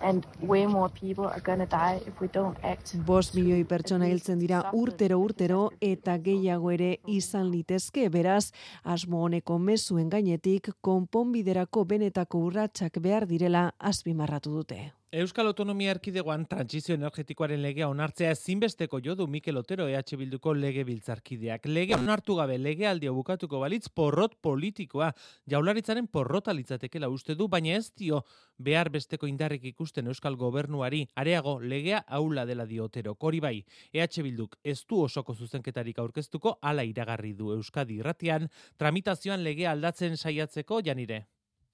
and 0.00 0.26
way 0.40 0.66
more 0.66 0.88
people 0.88 1.26
are 1.26 1.40
to 1.40 1.66
die 1.66 2.00
if 2.06 2.20
we 2.20 2.28
don't 2.32 2.56
act. 2.64 2.94
Bos 3.06 3.34
milioi 3.34 3.64
pertsona 3.64 4.06
hiltzen 4.06 4.38
dira 4.38 4.62
urtero 4.72 5.18
urtero 5.18 5.70
eta 5.80 6.16
gehiago 6.18 6.70
ere 6.70 6.96
izan 7.06 7.50
litezke 7.50 8.08
beraz 8.08 8.52
asmo 8.84 9.24
honeko 9.24 9.58
mezuen 9.58 10.08
gainetik 10.08 10.70
konponbiderako 10.80 11.84
benetako 11.84 12.46
urratsak 12.50 12.98
behar 13.02 13.26
direla 13.26 13.70
azpimarratu 13.78 14.50
dute. 14.60 14.99
Euskal 15.12 15.48
Autonomia 15.48 15.90
Erkidegoan 15.90 16.44
transizio 16.46 16.94
energetikoaren 16.94 17.58
legea 17.64 17.88
onartzea 17.90 18.28
ezinbesteko 18.30 19.00
jo 19.02 19.16
du 19.18 19.24
Mikel 19.26 19.56
Otero 19.58 19.88
EH 19.90 20.14
Bilduko 20.20 20.52
lege 20.54 20.84
biltzarkideak. 20.86 21.64
Lege 21.66 21.96
onartu 21.96 22.36
gabe 22.38 22.58
lege 22.58 22.86
aldia 22.86 23.10
bukatuko 23.10 23.58
balitz 23.58 23.88
porrot 23.90 24.36
politikoa. 24.40 25.08
Jaularitzaren 25.50 26.06
porrota 26.06 26.54
litzatekela 26.54 27.08
uste 27.10 27.34
du, 27.34 27.48
baina 27.48 27.74
ez 27.74 27.90
dio 27.90 28.20
behar 28.56 28.92
besteko 28.94 29.26
indarrik 29.26 29.66
ikusten 29.72 30.06
Euskal 30.06 30.36
Gobernuari. 30.36 31.02
Areago, 31.16 31.56
legea 31.58 32.04
aula 32.06 32.46
dela 32.46 32.68
dio 32.70 32.86
Otero. 32.86 33.16
Kori 33.16 33.40
bai, 33.40 33.64
EH 33.92 34.22
Bilduk 34.22 34.56
ez 34.62 34.84
du 34.86 35.02
osoko 35.08 35.34
zuzenketarik 35.34 35.98
aurkeztuko, 35.98 36.60
ala 36.62 36.86
iragarri 36.86 37.34
du 37.34 37.50
Euskadi 37.50 37.98
irratian, 37.98 38.46
tramitazioan 38.78 39.42
legea 39.42 39.72
aldatzen 39.74 40.16
saiatzeko 40.16 40.82
janire. 40.86 41.24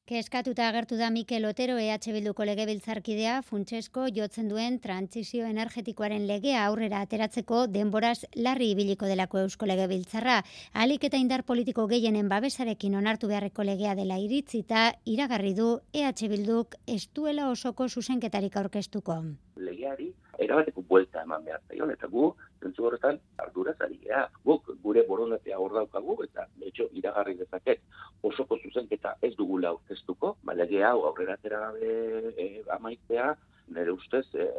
Keskatuta 0.07 0.69
agertu 0.69 0.95
da 0.95 1.09
Mikel 1.11 1.45
Otero 1.49 1.81
EH 1.83 2.13
Bilduko 2.15 2.45
legebiltzarkidea 2.47 3.41
funtsesko 3.43 4.05
jotzen 4.15 4.47
duen 4.47 4.77
trantzizio 4.79 5.49
energetikoaren 5.51 6.29
legea 6.29 6.61
aurrera 6.67 7.01
ateratzeko 7.03 7.65
denboraz 7.77 8.21
larri 8.37 8.69
ibiliko 8.71 9.09
delako 9.11 9.41
Eusko 9.41 9.67
Legebiltzarra. 9.67 10.37
Alik 10.85 11.09
eta 11.09 11.19
indar 11.19 11.43
politiko 11.43 11.89
gehienen 11.91 12.29
babesarekin 12.31 12.95
onartu 12.95 13.27
beharreko 13.33 13.67
legea 13.67 13.97
dela 13.99 14.21
iritzita 14.23 14.93
iragarri 15.17 15.57
du 15.59 15.73
EH 15.93 16.31
Bilduk 16.31 16.79
ez 16.87 17.09
duela 17.11 17.51
osoko 17.51 17.89
zuzenketarik 17.89 18.63
aurkeztuko. 18.63 19.19
Legeari 19.57 20.13
erabateko 20.39 20.87
buelta 20.87 21.27
eman 21.27 21.43
behar 21.45 21.61
zaion, 21.67 21.91
eta 21.91 22.07
gu, 22.07 22.31
zentzu 22.61 22.87
horretan, 22.87 23.19
arduraz 23.43 23.77
ari 23.87 23.99
geha. 24.05 24.25
Guk 24.45 24.71
gure 24.83 25.05
borondatea 25.09 25.59
hor 25.59 25.75
daukagu, 25.79 26.17
eta 26.25 26.47
betxo 26.63 26.89
iragarri 27.01 27.37
dezaket 27.41 27.83
osoko 28.31 28.59
zuzenketa 28.63 29.17
ez 29.23 29.35
dugula 29.37 29.75
aurkeztuko, 29.75 30.37
balege 30.51 30.83
hau 30.85 31.05
aurrera 31.11 31.37
atera 31.39 31.61
gabe 31.67 32.33
e, 32.37 32.49
amaitzea, 32.79 33.31
nire 33.77 33.93
ustez, 33.93 34.27
e, 34.35 34.51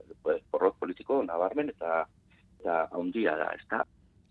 porrot 0.51 0.79
politiko 0.79 1.21
nabarmen 1.23 1.73
eta 1.75 2.05
eta 2.60 2.88
handia 2.97 3.38
da, 3.38 3.51
ez 3.55 3.65
da. 3.71 3.83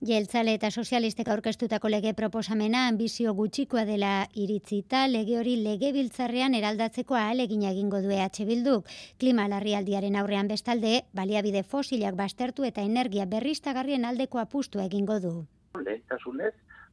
Jeltzale 0.04 0.52
eta 0.52 0.68
sozialistek 0.70 1.28
aurkeztutako 1.32 1.88
lege 1.88 2.10
proposamena 2.12 2.82
ambizio 2.86 3.32
gutxikoa 3.32 3.86
dela 3.88 4.26
iritzita 4.36 5.06
lege 5.08 5.38
hori 5.40 5.54
lege 5.64 5.88
biltzarrean 5.96 6.52
eraldatzeko 6.58 7.16
ahalegin 7.16 7.62
egingo 7.64 8.02
du 8.04 8.12
EH 8.12 8.44
Bilduk. 8.44 8.84
Klima 9.16 9.48
larrialdiaren 9.48 10.20
aurrean 10.20 10.52
bestalde, 10.52 11.00
baliabide 11.14 11.62
fosilak 11.62 12.14
bastertu 12.14 12.68
eta 12.68 12.84
energia 12.84 13.24
berriztagarrien 13.24 14.04
aldeko 14.04 14.38
apustu 14.38 14.84
egingo 14.84 15.18
du. 15.18 15.34
Lehentasunez, 15.80 16.52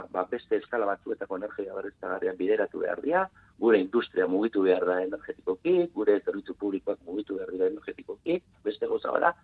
ba, 0.09 0.23
beste 0.31 0.55
eskala 0.63 0.87
batzuetako 0.87 1.43
energia 1.43 1.75
berriztagarrian 1.75 2.39
bideratu 2.39 2.87
behar 2.87 3.01
dira, 3.03 3.29
gure 3.59 3.83
industria 3.83 4.27
mugitu 4.27 4.63
behar 4.63 4.85
da 4.87 5.01
energetikoki, 5.03 5.89
gure 5.93 6.21
zerbitzu 6.21 6.55
publikoak 6.55 7.03
mugitu 7.03 7.35
behar 7.35 7.51
dira 7.51 7.67
energetikoki, 7.67 8.39
beste 8.63 8.87
goza 8.87 9.11
gara, 9.11 9.35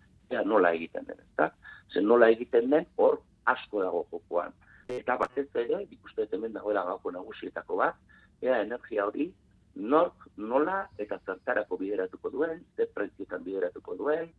nola 0.46 0.72
egiten 0.72 1.04
den, 1.12 1.20
ezta? 1.28 1.52
Zer 1.92 2.04
nola 2.08 2.30
egiten 2.32 2.70
den, 2.70 2.88
hor 2.96 3.20
asko 3.54 3.84
dago 3.84 4.06
jokoan. 4.12 4.54
Eta 4.90 5.16
batez 5.22 5.48
ere, 5.54 5.84
ikuste 5.92 6.28
hemen 6.34 6.54
dagoela 6.54 6.84
gauko 6.88 7.12
nagusietako 7.14 7.78
bat, 7.84 7.98
ea 8.42 8.62
energia 8.64 9.06
hori 9.06 9.30
nork, 9.76 10.28
nola 10.38 10.84
eta 10.98 11.20
zertarako 11.26 11.78
bideratuko 11.78 12.32
duen, 12.34 12.64
ze 12.76 12.88
prezioetan 12.94 13.44
bideratuko 13.44 13.96
duen. 13.96 14.32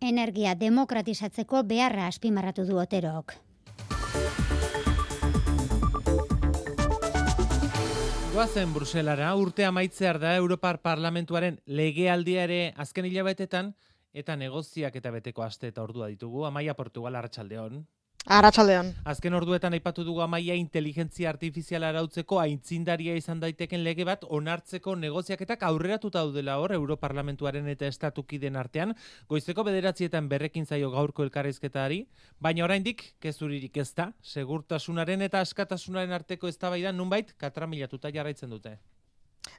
Energia 0.00 0.54
demokratizatzeko 0.54 1.62
beharra 1.68 2.06
azpimarratu 2.08 2.64
du 2.68 2.78
oterok. 2.80 3.34
Goazen 8.30 8.72
Bruselara, 8.72 9.34
urte 9.36 9.64
amaitzear 9.66 10.20
da 10.22 10.36
Europar 10.38 10.78
Parlamentuaren 10.80 11.58
legealdia 11.66 12.44
ere 12.46 12.60
azken 12.78 13.08
hilabetetan, 13.08 13.74
eta 14.14 14.36
negoziak 14.36 14.96
eta 14.96 15.10
beteko 15.10 15.42
aste 15.42 15.68
eta 15.68 15.82
ordua 15.82 16.08
ditugu, 16.08 16.46
Amaia 16.46 16.74
Portugal 16.78 17.18
Arratsaldeon. 17.18 17.82
Arratxaldean. 18.28 18.90
Azken 19.08 19.32
orduetan 19.32 19.72
aipatu 19.72 20.02
dugu 20.04 20.20
amaia 20.20 20.52
inteligentzia 20.60 21.30
artifiziala 21.30 21.88
arautzeko 21.88 22.36
aintzindaria 22.42 23.14
izan 23.16 23.40
daiteken 23.40 23.80
lege 23.82 24.04
bat 24.04 24.26
onartzeko 24.28 24.94
negoziaketak 24.94 25.64
aurreratuta 25.64 26.20
daudela 26.20 26.58
hor 26.60 26.74
Europarlamentuaren 26.76 27.72
eta 27.72 27.88
estatukiden 27.88 28.60
artean, 28.60 28.92
goizeko 29.26 29.64
bederatzietan 29.64 30.28
berrekin 30.28 30.66
zaio 30.66 30.90
gaurko 30.92 31.24
elkarrizketari, 31.24 32.04
baina 32.38 32.64
oraindik 32.68 33.06
kezuririk 33.24 33.80
ez 33.80 33.88
da, 33.96 34.10
segurtasunaren 34.20 35.24
eta 35.24 35.40
askatasunaren 35.40 36.12
arteko 36.12 36.52
eztabaidan 36.52 37.00
nunbait 37.00 37.32
katramilatuta 37.40 38.12
jarraitzen 38.12 38.50
dute. 38.52 38.76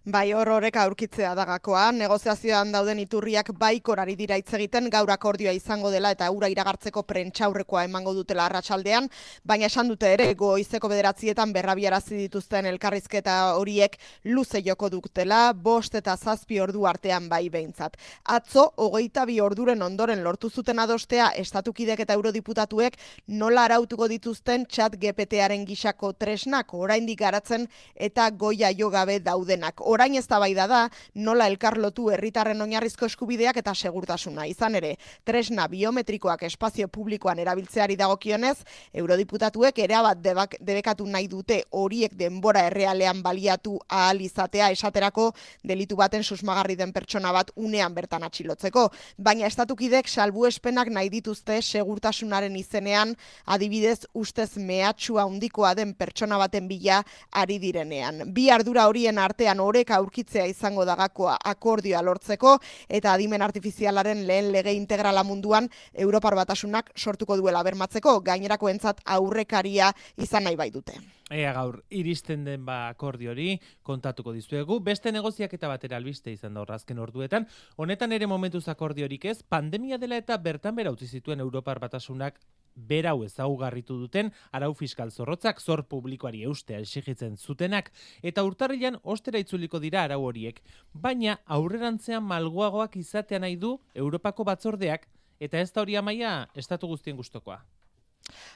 Bai, 0.02 0.32
hor 0.34 0.50
horrek 0.50 0.80
aurkitzea 0.82 1.36
dagakoa, 1.38 1.91
negoziazioan 1.94 2.72
dauden 2.74 2.98
iturriak 3.04 3.52
baikorari 3.54 4.15
dira 4.17 4.38
hitz 4.39 4.56
egiten. 4.58 4.88
Gaur 4.89 5.12
akordioa 5.13 5.52
izango 5.54 5.91
dela 5.94 6.10
eta 6.15 6.26
ura 6.34 6.48
iragartzeko 6.50 7.04
prentxaurrekoa 7.06 7.84
emango 7.86 8.15
dutela 8.17 8.48
arratsaldean, 8.48 9.10
baina 9.46 9.67
esan 9.70 9.91
dute 9.91 10.10
ere 10.15 10.34
goizeko 10.34 10.89
bederatzietan 10.89 11.54
berrabiarazi 11.54 12.17
dituzten 12.24 12.65
elkarrizketa 12.72 13.36
horiek 13.60 14.00
luze 14.26 14.63
joko 14.65 14.89
dutela, 14.89 15.54
bost 15.54 15.94
eta 15.94 16.17
zazpi 16.17 16.60
ordu 16.60 16.88
artean 16.89 17.30
bai 17.30 17.44
behintzat. 17.54 17.98
Atzo, 18.26 18.72
hogeita 18.78 19.28
bi 19.30 19.38
orduren 19.39 19.86
ondoren 19.86 20.24
lortu 20.24 20.50
zuten 20.50 20.80
adostea 20.82 21.30
estatukidek 21.44 22.02
eta 22.08 22.17
eurodiputatuek 22.17 22.98
nola 23.28 23.67
arautuko 23.70 24.10
dituzten 24.10 24.65
txat 24.65 24.98
GPTaren 24.98 25.65
gixako 25.70 26.13
tresnak 26.13 26.74
oraindik 26.74 27.22
garatzen 27.22 27.70
eta 27.94 28.32
goia 28.32 28.74
jo 28.74 28.89
gabe 28.89 29.20
daudenak 29.20 29.71
orain 29.80 30.16
ez 30.16 30.28
da 30.28 30.90
nola 31.16 31.48
elkarlotu 31.48 32.10
herritarren 32.10 32.62
oinarrizko 32.62 33.06
eskubideak 33.06 33.58
eta 33.58 33.74
segurtasuna. 33.74 34.46
Izan 34.48 34.76
ere, 34.76 34.98
tresna 35.24 35.68
biometrikoak 35.68 36.44
espazio 36.44 36.88
publikoan 36.88 37.40
erabiltzeari 37.40 37.96
dagokionez, 37.96 38.58
eurodiputatuek 38.94 39.80
erabat 39.80 40.22
debak, 40.22 40.56
debekatu 40.60 41.06
nahi 41.06 41.28
dute 41.28 41.64
horiek 41.72 42.14
denbora 42.18 42.66
errealean 42.68 43.22
baliatu 43.24 43.80
ahal 43.88 44.22
izatea 44.22 44.72
esaterako 44.72 45.32
delitu 45.64 45.96
baten 45.96 46.24
susmagarri 46.24 46.76
den 46.76 46.92
pertsona 46.92 47.32
bat 47.32 47.52
unean 47.56 47.94
bertan 47.94 48.24
atxilotzeko. 48.24 48.90
Baina 49.18 49.48
estatukidek 49.48 50.10
salbu 50.10 50.46
espenak 50.50 50.90
nahi 50.90 51.10
dituzte 51.10 51.62
segurtasunaren 51.62 52.56
izenean 52.56 53.16
adibidez 53.46 54.06
ustez 54.14 54.58
mehatxua 54.58 55.24
handikoa 55.24 55.74
den 55.76 55.94
pertsona 55.94 56.38
baten 56.42 56.68
bila 56.68 57.02
ari 57.32 57.60
direnean. 57.60 58.24
Bi 58.34 58.50
ardura 58.50 58.88
horien 58.90 59.18
artean 59.18 59.61
oreka 59.63 59.95
aurkitzea 59.97 60.45
izango 60.50 60.86
dagakoa 60.86 61.38
akordioa 61.54 62.02
lortzeko 62.02 62.58
eta 62.89 63.13
adimen 63.13 63.41
artifizialaren 63.41 64.26
lehen 64.28 64.52
lege 64.52 64.74
integrala 64.74 65.24
munduan 65.24 65.69
Europar 65.93 66.36
batasunak 66.36 66.91
sortuko 66.95 67.38
duela 67.38 67.63
bermatzeko 67.63 68.19
gainerako 68.21 68.69
entzat 68.69 69.02
aurrekaria 69.06 69.91
izan 70.17 70.43
nahi 70.43 70.56
bai 70.56 70.71
dute. 70.71 71.00
Ea 71.32 71.54
gaur, 71.56 71.78
iristen 71.95 72.43
den 72.43 72.65
ba 72.67 72.89
akordio 72.89 73.32
hori 73.32 73.54
kontatuko 73.88 74.34
dizuegu. 74.36 74.82
Beste 74.84 75.13
negoziak 75.15 75.54
eta 75.56 75.69
batera 75.71 75.95
albiste 75.95 76.34
izan 76.34 76.54
da 76.54 76.65
horrazken 76.65 77.00
orduetan. 77.00 77.47
Honetan 77.78 78.12
ere 78.12 78.28
momentuz 78.28 78.67
akordiorik 78.67 79.30
ez, 79.32 79.38
pandemia 79.43 79.97
dela 79.97 80.19
eta 80.19 80.38
bertan 80.38 80.76
bera 80.76 80.91
utzi 80.91 81.08
zituen 81.08 81.39
Europar 81.39 81.80
batasunak 81.80 82.41
berau 82.76 83.24
ezaugarritu 83.26 83.98
duten 84.00 84.32
arau 84.52 84.74
fiskal 84.74 85.12
zorrotzak 85.12 85.62
zor 85.62 85.84
publikoari 85.84 86.44
eustea 86.44 86.80
esigitzen 86.80 87.38
zutenak 87.38 87.92
eta 88.22 88.44
urtarrilan 88.44 89.00
ostera 89.04 89.40
itzuliko 89.40 89.80
dira 89.80 90.04
arau 90.04 90.24
horiek. 90.26 90.62
Baina 90.94 91.40
aurrerantzean 91.46 92.24
malguagoak 92.24 92.96
izatea 92.96 93.40
nahi 93.40 93.56
du 93.56 93.78
Europako 93.96 94.44
batzordeak 94.44 95.08
eta 95.40 95.60
ez 95.60 95.72
da 95.72 95.82
hori 95.82 95.96
amaia 95.96 96.48
estatu 96.56 96.88
guztien 96.88 97.18
gustokoa. 97.18 97.62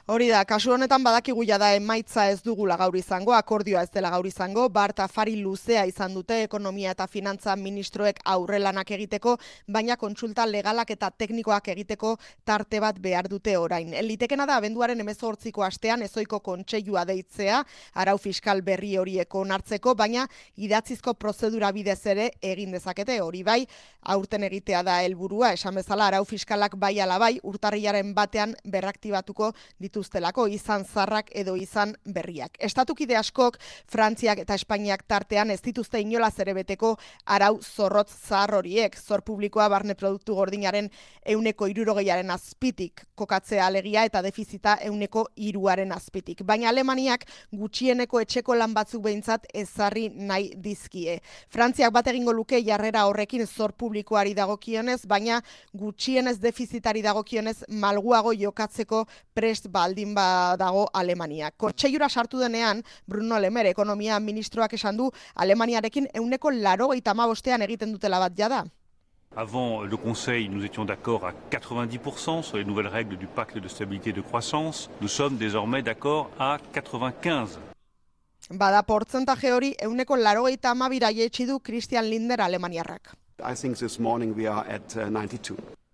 Hori 0.06 0.28
da, 0.30 0.44
kasu 0.46 0.70
honetan 0.70 1.02
badakigu 1.02 1.42
da 1.58 1.72
emaitza 1.74 2.28
ez 2.30 2.40
dugula 2.40 2.76
gaur 2.76 2.94
izango, 2.94 3.32
akordioa 3.34 3.80
ez 3.82 3.90
dela 3.90 4.08
gaur 4.10 4.26
izango, 4.26 4.68
barta 4.68 5.08
fari 5.08 5.34
luzea 5.42 5.84
izan 5.84 6.14
dute 6.14 6.44
ekonomia 6.44 6.92
eta 6.92 7.08
finantza 7.08 7.56
ministroek 7.56 8.20
aurrelanak 8.24 8.88
egiteko, 8.90 9.36
baina 9.66 9.96
kontsulta 9.96 10.46
legalak 10.46 10.92
eta 10.94 11.10
teknikoak 11.10 11.68
egiteko 11.74 12.12
tarte 12.44 12.78
bat 12.78 13.00
behar 13.02 13.26
dute 13.26 13.56
orain. 13.58 13.92
Elitekena 13.94 14.46
da, 14.46 14.60
abenduaren 14.60 15.00
emezortziko 15.00 15.64
astean 15.66 16.06
ezoiko 16.06 16.38
kontseilua 16.38 17.04
deitzea, 17.04 17.64
arau 17.94 18.16
fiskal 18.16 18.62
berri 18.62 18.94
horieko 18.96 19.40
onartzeko, 19.42 19.96
baina 19.96 20.28
idatzizko 20.54 21.14
prozedura 21.14 21.72
bidez 21.72 22.06
ere 22.06 22.30
egin 22.40 22.78
dezakete, 22.78 23.18
hori 23.20 23.42
bai, 23.42 23.66
aurten 24.14 24.46
egitea 24.46 24.84
da 24.86 25.00
helburua, 25.02 25.50
esan 25.58 25.74
bezala 25.82 26.06
arau 26.12 26.22
fiskalak 26.24 26.78
bai 26.78 26.94
alabai, 27.00 27.40
urtarriaren 27.42 28.14
batean 28.14 28.54
berraktibatuko 28.62 29.55
dituztelako 29.78 30.46
izan 30.46 30.84
zarrak 30.84 31.30
edo 31.34 31.56
izan 31.56 31.94
berriak. 32.04 32.56
Estatukide 32.58 33.16
askok 33.16 33.58
Frantziak 33.86 34.38
eta 34.44 34.54
Espainiak 34.54 35.04
tartean 35.08 35.50
ez 35.50 35.60
dituzte 35.62 36.00
inola 36.00 36.30
zerebeteko 36.30 36.96
arau 37.26 37.58
zorrotz 37.62 38.10
zahar 38.28 38.54
horiek, 38.54 38.96
zor 38.96 39.22
publikoa 39.22 39.68
barne 39.68 39.94
produktu 39.94 40.34
gordinaren 40.34 40.90
euneko 41.26 41.66
irurogeiaren 41.72 42.30
azpitik 42.30 43.04
kokatzea 43.14 43.66
alegia 43.66 44.04
eta 44.06 44.22
defizita 44.22 44.76
euneko 44.86 45.26
iruaren 45.36 45.92
azpitik. 45.92 46.42
Baina 46.46 46.68
Alemaniak 46.68 47.26
gutxieneko 47.52 48.20
etxeko 48.20 48.54
lan 48.54 48.74
batzuk 48.76 49.02
behintzat 49.06 49.46
ezarri 49.54 50.08
nahi 50.10 50.52
dizkie. 50.62 51.20
Frantziak 51.52 51.92
bat 51.92 52.06
egingo 52.12 52.32
luke 52.36 52.60
jarrera 52.64 53.06
horrekin 53.08 53.46
zor 53.46 53.72
publikoari 53.72 54.34
dagokionez, 54.34 55.00
baina 55.06 55.40
gutxienez 55.72 56.38
defizitari 56.40 57.02
dagokionez 57.02 57.64
malguago 57.68 58.32
jokatzeko 58.36 59.04
prest 59.46 59.68
baldin 59.70 60.14
badago 60.14 60.88
Alemania. 60.92 61.52
Kontseiura 61.56 62.08
sartu 62.08 62.40
denean, 62.40 62.82
Bruno 63.06 63.38
Lemer, 63.38 63.68
ekonomia 63.70 64.18
ministroak 64.20 64.72
esan 64.74 64.96
du, 64.98 65.06
Alemaniarekin 65.36 66.08
euneko 66.18 66.50
laro 66.50 66.92
eta 66.92 67.14
egiten 67.66 67.92
dutela 67.92 68.18
bat 68.18 68.32
jada. 68.36 68.64
Avant 69.36 69.82
le 69.82 69.96
Conseil, 69.96 70.48
nous 70.48 70.64
étions 70.64 70.84
d'accord 70.84 71.26
à 71.26 71.32
90% 71.50 72.42
sur 72.42 72.56
les 72.56 72.64
nouvelles 72.64 72.88
règles 72.88 73.16
du 73.16 73.26
pacte 73.26 73.58
de 73.58 73.68
stabilité 73.68 74.10
et 74.10 74.12
de 74.12 74.20
croissance. 74.20 74.90
Nous 75.00 75.08
sommes 75.08 75.36
désormais 75.36 75.82
d'accord 75.82 76.30
à 76.40 76.58
95%. 76.74 77.58
Bada 78.50 78.82
portzentaje 78.82 79.52
hori 79.52 79.74
euneko 79.82 80.16
laro 80.16 80.48
eta 80.48 80.70
amabira 80.70 81.10
du 81.12 81.60
Christian 81.60 82.04
Linder 82.04 82.40
Alemaniarrak. 82.40 83.16
I 83.40 83.54
think 83.54 83.76
this 83.76 83.98
morning 84.00 84.34
we 84.36 84.48
are 84.48 84.64
at 84.68 84.96
92. 84.96 85.85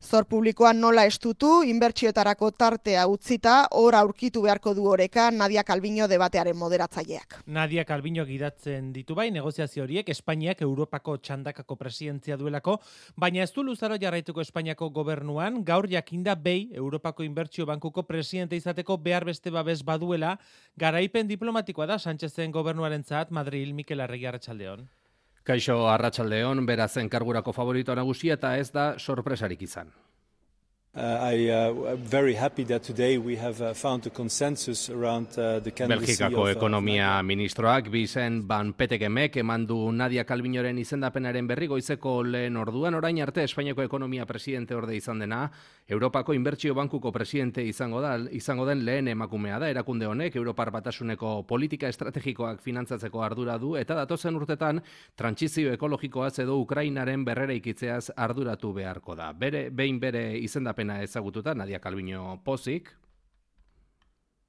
Zor 0.00 0.24
publikoan 0.26 0.80
nola 0.80 1.04
estutu, 1.06 1.62
inbertsioetarako 1.68 2.48
tartea 2.58 3.04
utzita, 3.06 3.68
hor 3.76 3.94
aurkitu 3.94 4.42
beharko 4.42 4.72
du 4.74 4.86
oreka 4.88 5.28
Nadia 5.30 5.62
Calviño 5.62 6.08
debatearen 6.08 6.56
moderatzaileak. 6.56 7.42
Nadia 7.46 7.84
Calviño 7.84 8.24
gidatzen 8.26 8.92
ditu 8.92 9.14
bai 9.14 9.30
negoziazio 9.30 9.84
horiek 9.84 10.08
Espainiak 10.08 10.62
Europako 10.66 11.18
txandakako 11.18 11.76
presidentzia 11.76 12.36
duelako, 12.40 12.78
baina 13.16 13.44
ez 13.44 13.52
du 13.52 13.62
luzaro 13.62 13.98
jarraituko 14.00 14.40
Espainiako 14.40 14.90
gobernuan, 14.90 15.62
gaur 15.64 15.86
jakinda 15.88 16.34
bei 16.34 16.70
Europako 16.72 17.22
inbertsio 17.22 17.66
bankuko 17.66 18.02
presidente 18.08 18.56
izateko 18.56 18.96
behar 18.98 19.24
beste 19.24 19.50
babes 19.50 19.84
baduela, 19.84 20.38
garaipen 20.76 21.28
diplomatikoa 21.28 21.86
da 21.86 21.98
Sánchezen 21.98 22.50
gobernuaren 22.50 23.04
zat 23.04 23.30
Madrid 23.30 23.74
Mikel 23.74 24.00
Arregi 24.00 24.26
Arratxaldeon. 24.26 24.88
Kaixo 25.44 25.86
Arratsaldeon 25.88 26.66
berazen 26.68 27.08
kargurako 27.08 27.52
favorito 27.56 27.94
nagusia 27.96 28.36
eta 28.36 28.56
ez 28.60 28.68
da 28.74 28.94
sorpresarik 28.98 29.62
izan. 29.64 29.88
Belgikako 35.86 36.42
uh, 36.42 36.50
ekonomia 36.50 37.12
ministroak 37.22 37.86
bizen 37.92 38.40
ban 38.48 38.72
petekemek 38.74 39.36
emandu 39.38 39.76
Nadia 39.94 40.24
Calvinoren 40.26 40.78
izendapenaren 40.82 41.46
berri 41.46 41.68
goizeko 41.70 42.24
lehen 42.26 42.56
orduan. 42.58 42.98
Orain 42.98 43.20
arte 43.22 43.44
Espainiako 43.44 43.84
ekonomia 43.86 44.26
presidente 44.26 44.74
orde 44.74 44.96
izan 44.96 45.22
dena 45.22 45.44
Europako 45.86 46.34
inbertsio 46.34 46.74
bankuko 46.74 47.12
presidente 47.12 47.62
izango 47.62 48.00
da 48.00 48.16
izango 48.32 48.66
den 48.66 48.84
lehen 48.84 49.08
emakumea 49.08 49.60
da. 49.60 49.70
Erakunde 49.70 50.06
honek 50.06 50.36
Europar 50.36 50.72
batasuneko 50.74 51.44
politika 51.46 51.86
estrategikoak 51.86 52.60
finantzatzeko 52.62 53.22
ardura 53.22 53.58
du 53.58 53.76
eta 53.76 53.94
datozen 53.94 54.34
urtetan 54.34 54.82
trantsizio 55.14 55.72
ekologikoaz 55.72 56.40
edo 56.40 56.58
Ukrainaren 56.58 57.24
berrereikitzeaz 57.24 58.10
arduratu 58.16 58.72
beharko 58.74 59.14
da. 59.14 59.32
Bere 59.32 59.68
behin 59.70 60.00
bere 60.00 60.26
izendapen 60.38 60.79
izendapena 60.80 61.02
ezagututa, 61.02 61.54
Nadia 61.54 61.80
Calviño 61.80 62.42
Pozik. 62.42 62.96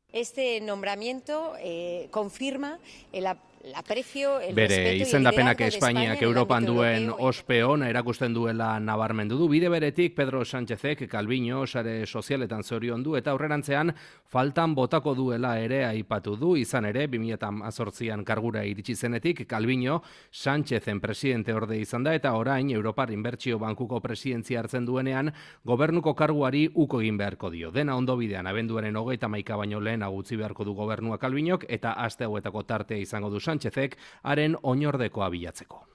Este 0.09 0.59
nombramiento 0.61 1.55
eh, 1.59 2.07
confirma 2.11 2.79
el 3.13 3.27
Bere 3.61 4.95
izendapenak 4.97 5.59
Espainiak 5.67 6.21
Europan 6.25 6.65
duen 6.65 7.11
ospe 7.13 7.59
ona 7.61 7.89
erakusten 7.91 8.33
duela 8.33 8.79
nabarmendu 8.81 9.37
du. 9.37 9.47
Bide 9.51 9.69
beretik 9.69 10.15
Pedro 10.15 10.41
Sánchezek 10.43 11.03
Calviño 11.09 11.67
sare 11.67 12.07
sozialetan 12.07 12.63
zorion 12.63 13.03
du 13.03 13.15
eta 13.15 13.31
aurrerantzean 13.31 13.93
faltan 14.25 14.73
botako 14.73 15.13
duela 15.13 15.59
ere 15.59 15.83
aipatu 15.85 16.35
du. 16.35 16.55
Izan 16.57 16.87
ere, 16.89 17.05
2018an 17.07 18.23
kargura 18.25 18.63
iritsi 18.65 18.95
zenetik 18.95 19.45
Calviño 19.47 20.01
Sánchezen 20.31 20.99
presidente 20.99 21.53
orde 21.53 21.77
izan 21.77 22.03
da 22.03 22.15
eta 22.15 22.33
orain 22.33 22.71
Europar 22.71 23.11
Inbertsio 23.11 23.59
Bankuko 23.59 24.01
presidentzia 24.01 24.59
hartzen 24.59 24.85
duenean 24.85 25.33
gobernuko 25.63 26.15
karguari 26.15 26.67
uko 26.73 27.01
egin 27.01 27.17
beharko 27.17 27.51
dio. 27.51 27.69
Dena 27.71 27.95
ondo 27.95 28.17
bidean 28.17 28.47
abenduaren 28.47 28.95
hogeita 28.95 29.27
maika 29.27 29.55
baino 29.55 29.79
lehen 29.79 30.01
agutzi 30.01 30.35
beharko 30.35 30.65
du 30.65 30.73
gobernua 30.73 31.19
Calviñok 31.19 31.69
eta 31.69 31.93
aste 31.93 32.25
hauetako 32.25 32.63
tartea 32.63 32.97
izango 32.97 33.29
du 33.29 33.39
Sánchezek 33.51 33.97
haren 34.23 34.57
oinordekoa 34.63 35.29
bilatzeko. 35.33 35.85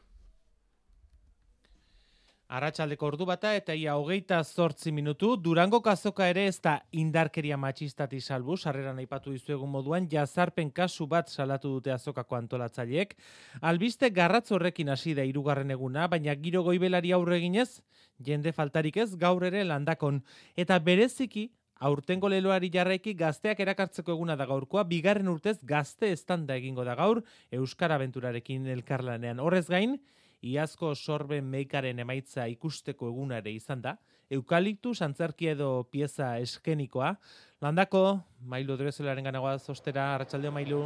Arratxaldeko 2.47 3.09
ordu 3.09 3.27
bata 3.27 3.51
eta 3.59 3.75
ia 3.75 3.97
hogeita 3.99 4.37
zortzi 4.45 4.92
minutu, 4.95 5.33
Durango 5.42 5.81
kazoka 5.83 6.29
ere 6.31 6.45
ez 6.47 6.61
da 6.62 6.77
indarkeria 6.95 7.57
matxistati 7.59 8.21
salbu, 8.21 8.55
sarreran 8.57 9.01
aipatu 9.03 9.33
dizuegun 9.35 9.73
moduan, 9.73 10.07
jazarpen 10.12 10.71
kasu 10.71 11.09
bat 11.11 11.33
salatu 11.33 11.73
dute 11.75 11.90
azokako 11.90 12.38
antolatzaileek. 12.38 13.16
Albiste 13.62 14.12
garratz 14.14 14.53
horrekin 14.55 14.95
hasi 14.95 15.16
da 15.19 15.27
irugarren 15.27 15.75
eguna, 15.75 16.07
baina 16.07 16.37
giro 16.38 16.62
goibelari 16.62 17.11
aurre 17.19 17.40
eginez, 17.40 17.83
jende 18.23 18.55
faltarik 18.55 18.97
ez 19.03 19.16
gaur 19.16 19.42
ere 19.51 19.64
landakon. 19.66 20.23
Eta 20.55 20.79
bereziki, 20.79 21.49
Aurtengo 21.79 22.31
leloari 22.33 22.71
jarraiki 22.73 23.12
gazteak 23.15 23.59
erakartzeko 23.61 24.15
eguna 24.15 24.37
da 24.37 24.47
gaurkoa, 24.49 24.85
bigarren 24.89 25.29
urtez 25.29 25.59
gazte 25.62 26.09
estanda 26.12 26.57
egingo 26.57 26.85
da 26.89 26.95
gaur, 26.97 27.21
Euskara 27.53 27.99
Aventurarekin 28.01 28.67
elkarlanean. 28.73 29.43
Horrez 29.45 29.67
gain, 29.69 29.99
iazko 30.41 30.95
sorben 30.95 31.45
meikaren 31.45 31.99
emaitza 32.01 32.47
ikusteko 32.49 33.11
egunare 33.12 33.53
izan 33.53 33.83
da, 33.85 33.97
eukaliptu, 34.31 34.95
santzarki 34.95 35.53
edo 35.53 35.85
pieza 35.91 36.39
eskenikoa. 36.41 37.12
Landako, 37.61 38.07
mailu 38.41 38.79
drezelaren 38.81 39.29
ganagoa 39.29 39.59
zostera, 39.59 40.15
arratsaldeo 40.15 40.57
mailu. 40.57 40.83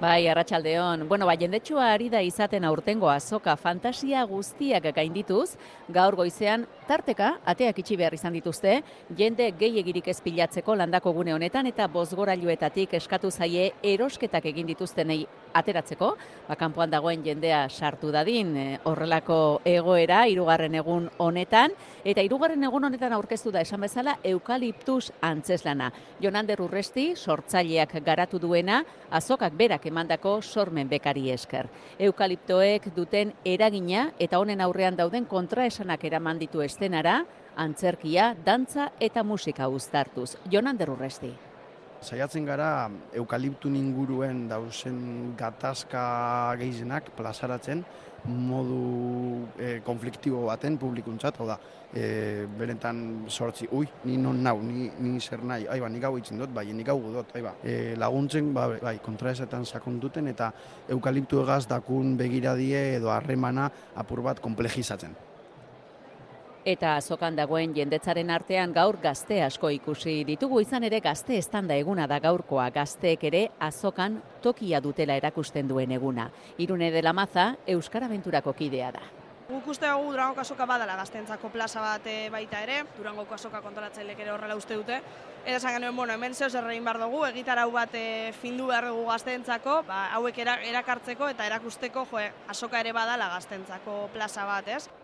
Bai, 0.00 0.28
arratsaldeon. 0.28 1.02
Bueno, 1.08 1.26
ba, 1.26 1.34
jendetsua 1.36 1.90
ari 1.92 2.06
da 2.08 2.22
izaten 2.24 2.64
aurtengo 2.64 3.10
azoka 3.12 3.52
fantasia 3.60 4.22
guztiak 4.24 4.86
gaindituz, 4.96 5.58
gaur 5.92 6.16
goizean 6.16 6.64
tarteka 6.88 7.34
ateak 7.44 7.82
itxi 7.82 7.98
behar 8.00 8.16
izan 8.16 8.32
dituzte, 8.32 8.78
jende 9.18 9.50
gehiagirik 9.60 10.08
ez 10.08 10.16
pilatzeko 10.24 10.78
landako 10.80 11.12
gune 11.18 11.34
honetan 11.36 11.68
eta 11.68 11.84
bozgorailuetatik 11.92 12.96
eskatu 12.96 13.28
zaie 13.30 13.74
erosketak 13.82 14.48
egin 14.48 14.72
dituztenei 14.72 15.26
ateratzeko, 15.54 16.10
ba, 16.48 16.56
kanpoan 16.56 16.90
dagoen 16.90 17.24
jendea 17.24 17.64
sartu 17.68 18.10
dadin 18.12 18.54
e, 18.56 18.64
horrelako 18.84 19.60
egoera 19.64 20.24
irugarren 20.30 20.74
egun 20.78 21.08
honetan, 21.18 21.74
eta 22.04 22.22
irugarren 22.22 22.64
egun 22.64 22.84
honetan 22.88 23.12
aurkeztu 23.16 23.52
da 23.54 23.62
esan 23.64 23.80
bezala 23.80 24.16
eukaliptus 24.24 25.10
antzeslana. 25.20 25.90
Jonander 26.20 26.62
Urresti, 26.62 27.14
sortzaileak 27.16 27.96
garatu 28.04 28.38
duena, 28.38 28.84
azokak 29.10 29.56
berak 29.56 29.86
emandako 29.86 30.40
sormen 30.42 30.88
bekari 30.88 31.30
esker. 31.30 31.68
Eukaliptoek 31.98 32.90
duten 32.96 33.34
eragina 33.44 34.10
eta 34.18 34.38
honen 34.38 34.60
aurrean 34.60 34.96
dauden 34.96 35.26
kontraesanak 35.26 36.04
eraman 36.04 36.38
ditu 36.38 36.62
estenara, 36.62 37.20
antzerkia, 37.56 38.34
dantza 38.44 38.90
eta 39.00 39.24
musika 39.24 39.68
uztartuz. 39.68 40.36
Jonan 40.50 40.78
derurresti. 40.78 41.49
Saiatzen 42.00 42.46
gara 42.48 42.88
eukaliptun 43.12 43.74
inguruen 43.76 44.46
dausen 44.48 45.34
gatazka 45.36 46.56
gehienak 46.56 47.10
plazaratzen 47.16 47.84
modu 48.24 49.44
e, 49.60 49.80
konfliktibo 49.84 50.46
baten 50.48 50.78
publikuntzat, 50.80 51.36
hau 51.40 51.46
da, 51.48 51.58
e, 51.92 52.46
berentan 52.58 53.02
sortzi, 53.28 53.68
ui, 53.72 53.88
ni 54.04 54.16
non 54.20 54.42
nau, 54.42 54.58
ni, 54.64 54.90
ni 55.00 55.20
zer 55.20 55.44
nahi, 55.44 55.66
aiba, 55.72 55.88
nik 55.92 56.04
hau 56.08 56.16
itzen 56.20 56.40
dut, 56.40 56.52
bai, 56.56 56.66
nik 56.72 56.88
hau 56.88 56.98
dut, 57.00 57.32
aiba. 57.36 57.54
E, 57.64 57.96
laguntzen, 58.00 58.52
ba, 58.56 58.68
bai, 58.80 58.98
kontraesetan 59.04 59.64
sakonduten 59.68 60.28
eta 60.32 60.52
eukaliptu 60.88 61.42
egaz 61.44 61.66
dakun 61.68 62.16
begiradie 62.20 62.96
edo 62.98 63.12
harremana 63.12 63.70
apur 63.96 64.24
bat 64.24 64.40
komplejizatzen. 64.40 65.16
Eta 66.68 66.90
azokan 66.98 67.38
dagoen 67.38 67.72
jendetzaren 67.72 68.28
artean 68.30 68.74
gaur 68.76 68.98
gazte 69.00 69.38
asko 69.40 69.70
ikusi 69.72 70.18
ditugu 70.28 70.58
izan 70.60 70.84
ere 70.84 70.98
gazte 71.00 71.38
estanda 71.40 71.78
eguna 71.80 72.04
da 72.06 72.18
gaurkoa 72.20 72.66
gazteek 72.74 73.24
ere 73.24 73.46
azokan 73.58 74.18
tokia 74.44 74.80
dutela 74.84 75.16
erakusten 75.16 75.68
duen 75.68 75.90
eguna. 75.96 76.28
Irune 76.58 76.90
de 76.90 77.02
la 77.02 77.14
Maza, 77.14 77.54
Euskara 77.66 78.08
Venturako 78.08 78.52
kidea 78.52 78.92
da. 78.92 79.00
Guk 79.48 79.72
uste 79.72 79.88
dugu 79.88 80.12
Durango 80.12 80.36
kasoka 80.36 80.66
badala 80.68 80.98
gaztentzako 81.00 81.48
plaza 81.48 81.80
bat 81.80 82.04
eh, 82.06 82.28
baita 82.30 82.60
ere, 82.62 82.84
Durango 82.98 83.24
kasoka 83.24 83.64
kontoratzailek 83.64 84.20
ere 84.20 84.30
horrela 84.30 84.54
uste 84.54 84.76
dute. 84.76 85.00
Eta 85.46 85.56
esan 85.56 85.78
genuen, 85.78 85.96
bueno, 85.96 86.12
hemen 86.12 86.34
zeu 86.34 86.50
zer 86.50 86.68
egin 86.68 86.84
behar 86.84 87.00
dugu, 87.00 87.24
egitarau 87.24 87.70
bat 87.72 87.94
e, 87.96 88.34
findu 88.36 88.68
behar 88.68 88.92
dugu 88.92 89.08
gaztentzako, 89.08 89.80
ba, 89.88 90.10
hauek 90.12 90.44
erakartzeko 90.44 91.32
eta 91.32 91.48
erakusteko, 91.48 92.04
joe, 92.12 92.28
asoka 92.52 92.84
ere 92.84 92.92
badala 92.92 93.32
gaztentzako 93.32 94.10
plaza 94.12 94.44
bat, 94.44 94.68
ez? 94.68 94.99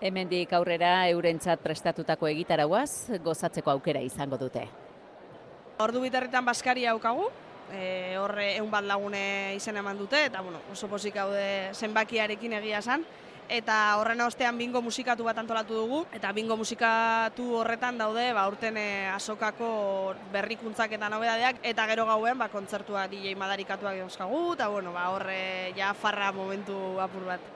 Hemendik 0.00 0.50
aurrera 0.52 1.08
eurentzat 1.08 1.62
prestatutako 1.64 2.28
egitarauaz 2.28 3.16
gozatzeko 3.24 3.72
aukera 3.72 4.02
izango 4.04 4.36
dute. 4.36 4.66
Ordu 5.80 6.02
biterritan 6.04 6.44
baskari 6.44 6.84
haukagu, 6.84 7.30
e, 7.72 8.16
horre 8.20 8.50
egun 8.58 8.70
bat 8.70 8.84
lagune 8.84 9.54
izen 9.56 9.80
eman 9.80 9.96
dute, 9.96 10.26
eta 10.28 10.42
bueno, 10.44 10.60
oso 10.72 10.88
posik 10.92 11.16
haude 11.16 11.72
zenbakiarekin 11.72 12.58
egia 12.60 12.84
esan. 12.84 13.06
Eta 13.48 13.96
horren 14.00 14.20
ostean 14.24 14.58
bingo 14.58 14.80
musikatu 14.82 15.24
bat 15.24 15.38
antolatu 15.38 15.76
dugu, 15.78 16.00
eta 16.12 16.32
bingo 16.34 16.56
musikatu 16.58 17.52
horretan 17.60 17.96
daude 17.96 18.32
ba, 18.34 18.44
urten 18.50 18.76
e, 18.76 18.86
asokako 19.14 19.68
berrikuntzak 20.32 20.98
eta 20.98 21.08
nobedadeak, 21.08 21.62
eta 21.62 21.86
gero 21.88 22.04
gauen 22.10 22.36
ba, 22.36 22.50
kontzertua 22.52 23.06
DJ 23.08 23.36
madarikatuak 23.38 24.02
euskagu, 24.04 24.48
eta 24.58 24.68
bueno, 24.68 24.92
ba, 24.92 25.08
horre 25.14 25.72
ja 25.78 25.94
farra 25.94 26.34
momentu 26.36 26.98
apur 27.00 27.30
bat. 27.32 27.55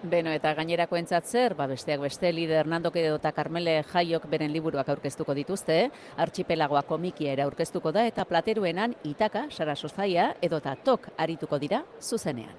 Beno 0.00 0.32
eta 0.32 0.54
gainerako 0.56 0.96
entzatzer, 0.96 1.52
ba 1.58 1.66
besteak 1.68 2.00
beste 2.00 2.30
lider 2.32 2.62
Hernando 2.62 2.88
Kedo 2.90 3.18
eta 3.18 3.34
Carmele 3.36 3.82
Jaiok 3.84 4.24
beren 4.32 4.52
liburuak 4.52 4.88
aurkeztuko 4.88 5.34
dituzte, 5.36 5.90
archipelagoa 6.16 6.82
komikia 6.88 7.34
era 7.34 7.44
aurkeztuko 7.44 7.92
da 7.92 8.06
eta 8.08 8.24
plateruenan 8.24 8.94
itaka, 9.04 9.50
sara 9.50 9.76
sozaia 9.76 10.30
edota 10.40 10.72
tok 10.76 11.10
arituko 11.18 11.58
dira 11.60 11.82
zuzenean. 12.00 12.56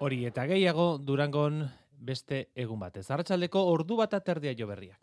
Hori 0.00 0.24
eta 0.26 0.48
gehiago 0.50 0.98
Durangon 0.98 1.62
beste 1.94 2.48
egun 2.56 2.82
batez. 2.82 3.06
Arratsaldeko 3.08 3.62
ordu 3.70 4.00
bat 4.02 4.18
aterdia 4.18 4.52
jo 4.58 4.66
berriak. 4.66 4.98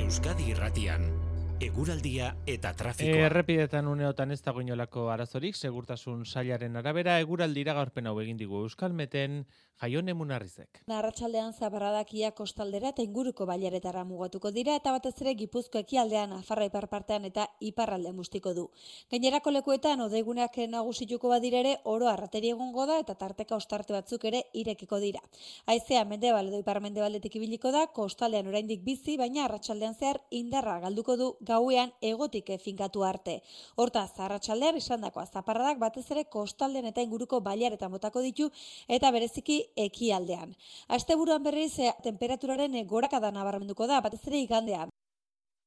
Euskadi 0.00 0.48
Irratian 0.50 1.21
eguraldia 1.62 2.32
eta 2.48 2.72
trafikoa. 2.74 3.26
Errepidetan 3.28 3.86
uneotan 3.86 4.34
ez 4.34 4.40
dago 4.42 4.62
inolako 4.64 5.08
arazorik, 5.12 5.56
segurtasun 5.56 6.24
sailaren 6.26 6.76
arabera, 6.80 7.18
eguraldira 7.22 7.74
gaurpen 7.76 8.08
hau 8.10 8.16
egin 8.22 8.40
digu 8.40 8.64
Euskalmeten, 8.64 9.44
jaion 9.82 10.08
emunarrizek. 10.12 10.80
Narratxaldean 10.90 11.52
zabarradakia 11.58 12.30
kostaldera 12.38 12.92
eta 12.92 13.02
inguruko 13.02 13.46
baiaretara 13.50 14.04
mugatuko 14.06 14.52
dira, 14.54 14.76
eta 14.78 14.92
batez 14.94 15.14
ere 15.24 15.34
gipuzko 15.40 15.80
ekialdean 15.82 16.36
afarra 16.38 16.68
iparpartean 16.68 17.26
eta 17.28 17.48
iparraldean 17.60 18.16
guztiko 18.16 18.54
du. 18.54 18.68
Gainerako 19.10 19.54
lekuetan, 19.56 20.04
odeguneak 20.06 20.58
nagusituko 20.70 21.32
badira 21.32 21.62
ere, 21.64 21.74
oro 21.94 22.08
arrateri 22.08 22.52
egongo 22.54 22.86
da 22.86 23.00
eta 23.02 23.16
tarteka 23.18 23.56
ostarte 23.56 23.96
batzuk 23.96 24.24
ere 24.30 24.44
irekiko 24.62 25.00
dira. 25.02 25.22
Aizea 25.66 26.04
mendebal 26.04 26.52
edo 26.52 26.62
ipar 26.62 26.80
mendebaldetik 26.84 27.36
ibiliko 27.40 27.72
da, 27.74 27.86
kostaldean 27.86 28.46
oraindik 28.52 28.84
bizi, 28.86 29.16
baina 29.18 29.44
arratsaldean 29.46 29.98
zehar 29.98 30.22
indarra 30.30 30.78
galduko 30.86 31.16
du 31.16 31.32
gauean 31.40 31.92
egotik 32.00 32.52
finkatu 32.62 33.02
arte. 33.04 33.40
Horta, 33.76 34.06
zarratxaldean 34.06 34.78
izandako 34.78 35.22
zaparradak 35.32 35.78
batez 35.78 36.04
ere 36.10 36.24
kostalden 36.24 36.86
eta 36.90 37.02
inguruko 37.02 37.40
bailar 37.40 37.76
eta 37.76 37.88
motako 37.88 38.22
ditu 38.24 38.50
eta 38.88 39.10
bereziki 39.14 39.71
ekialdean. 39.76 40.54
Asteburuan 40.88 41.42
berriz 41.42 41.78
eh, 41.78 41.92
temperaturaren 42.04 42.76
gorakada 42.86 43.30
nabarmenduko 43.30 43.86
da 43.86 44.00
batez 44.00 44.20
ere 44.26 44.42
igandean. 44.46 44.92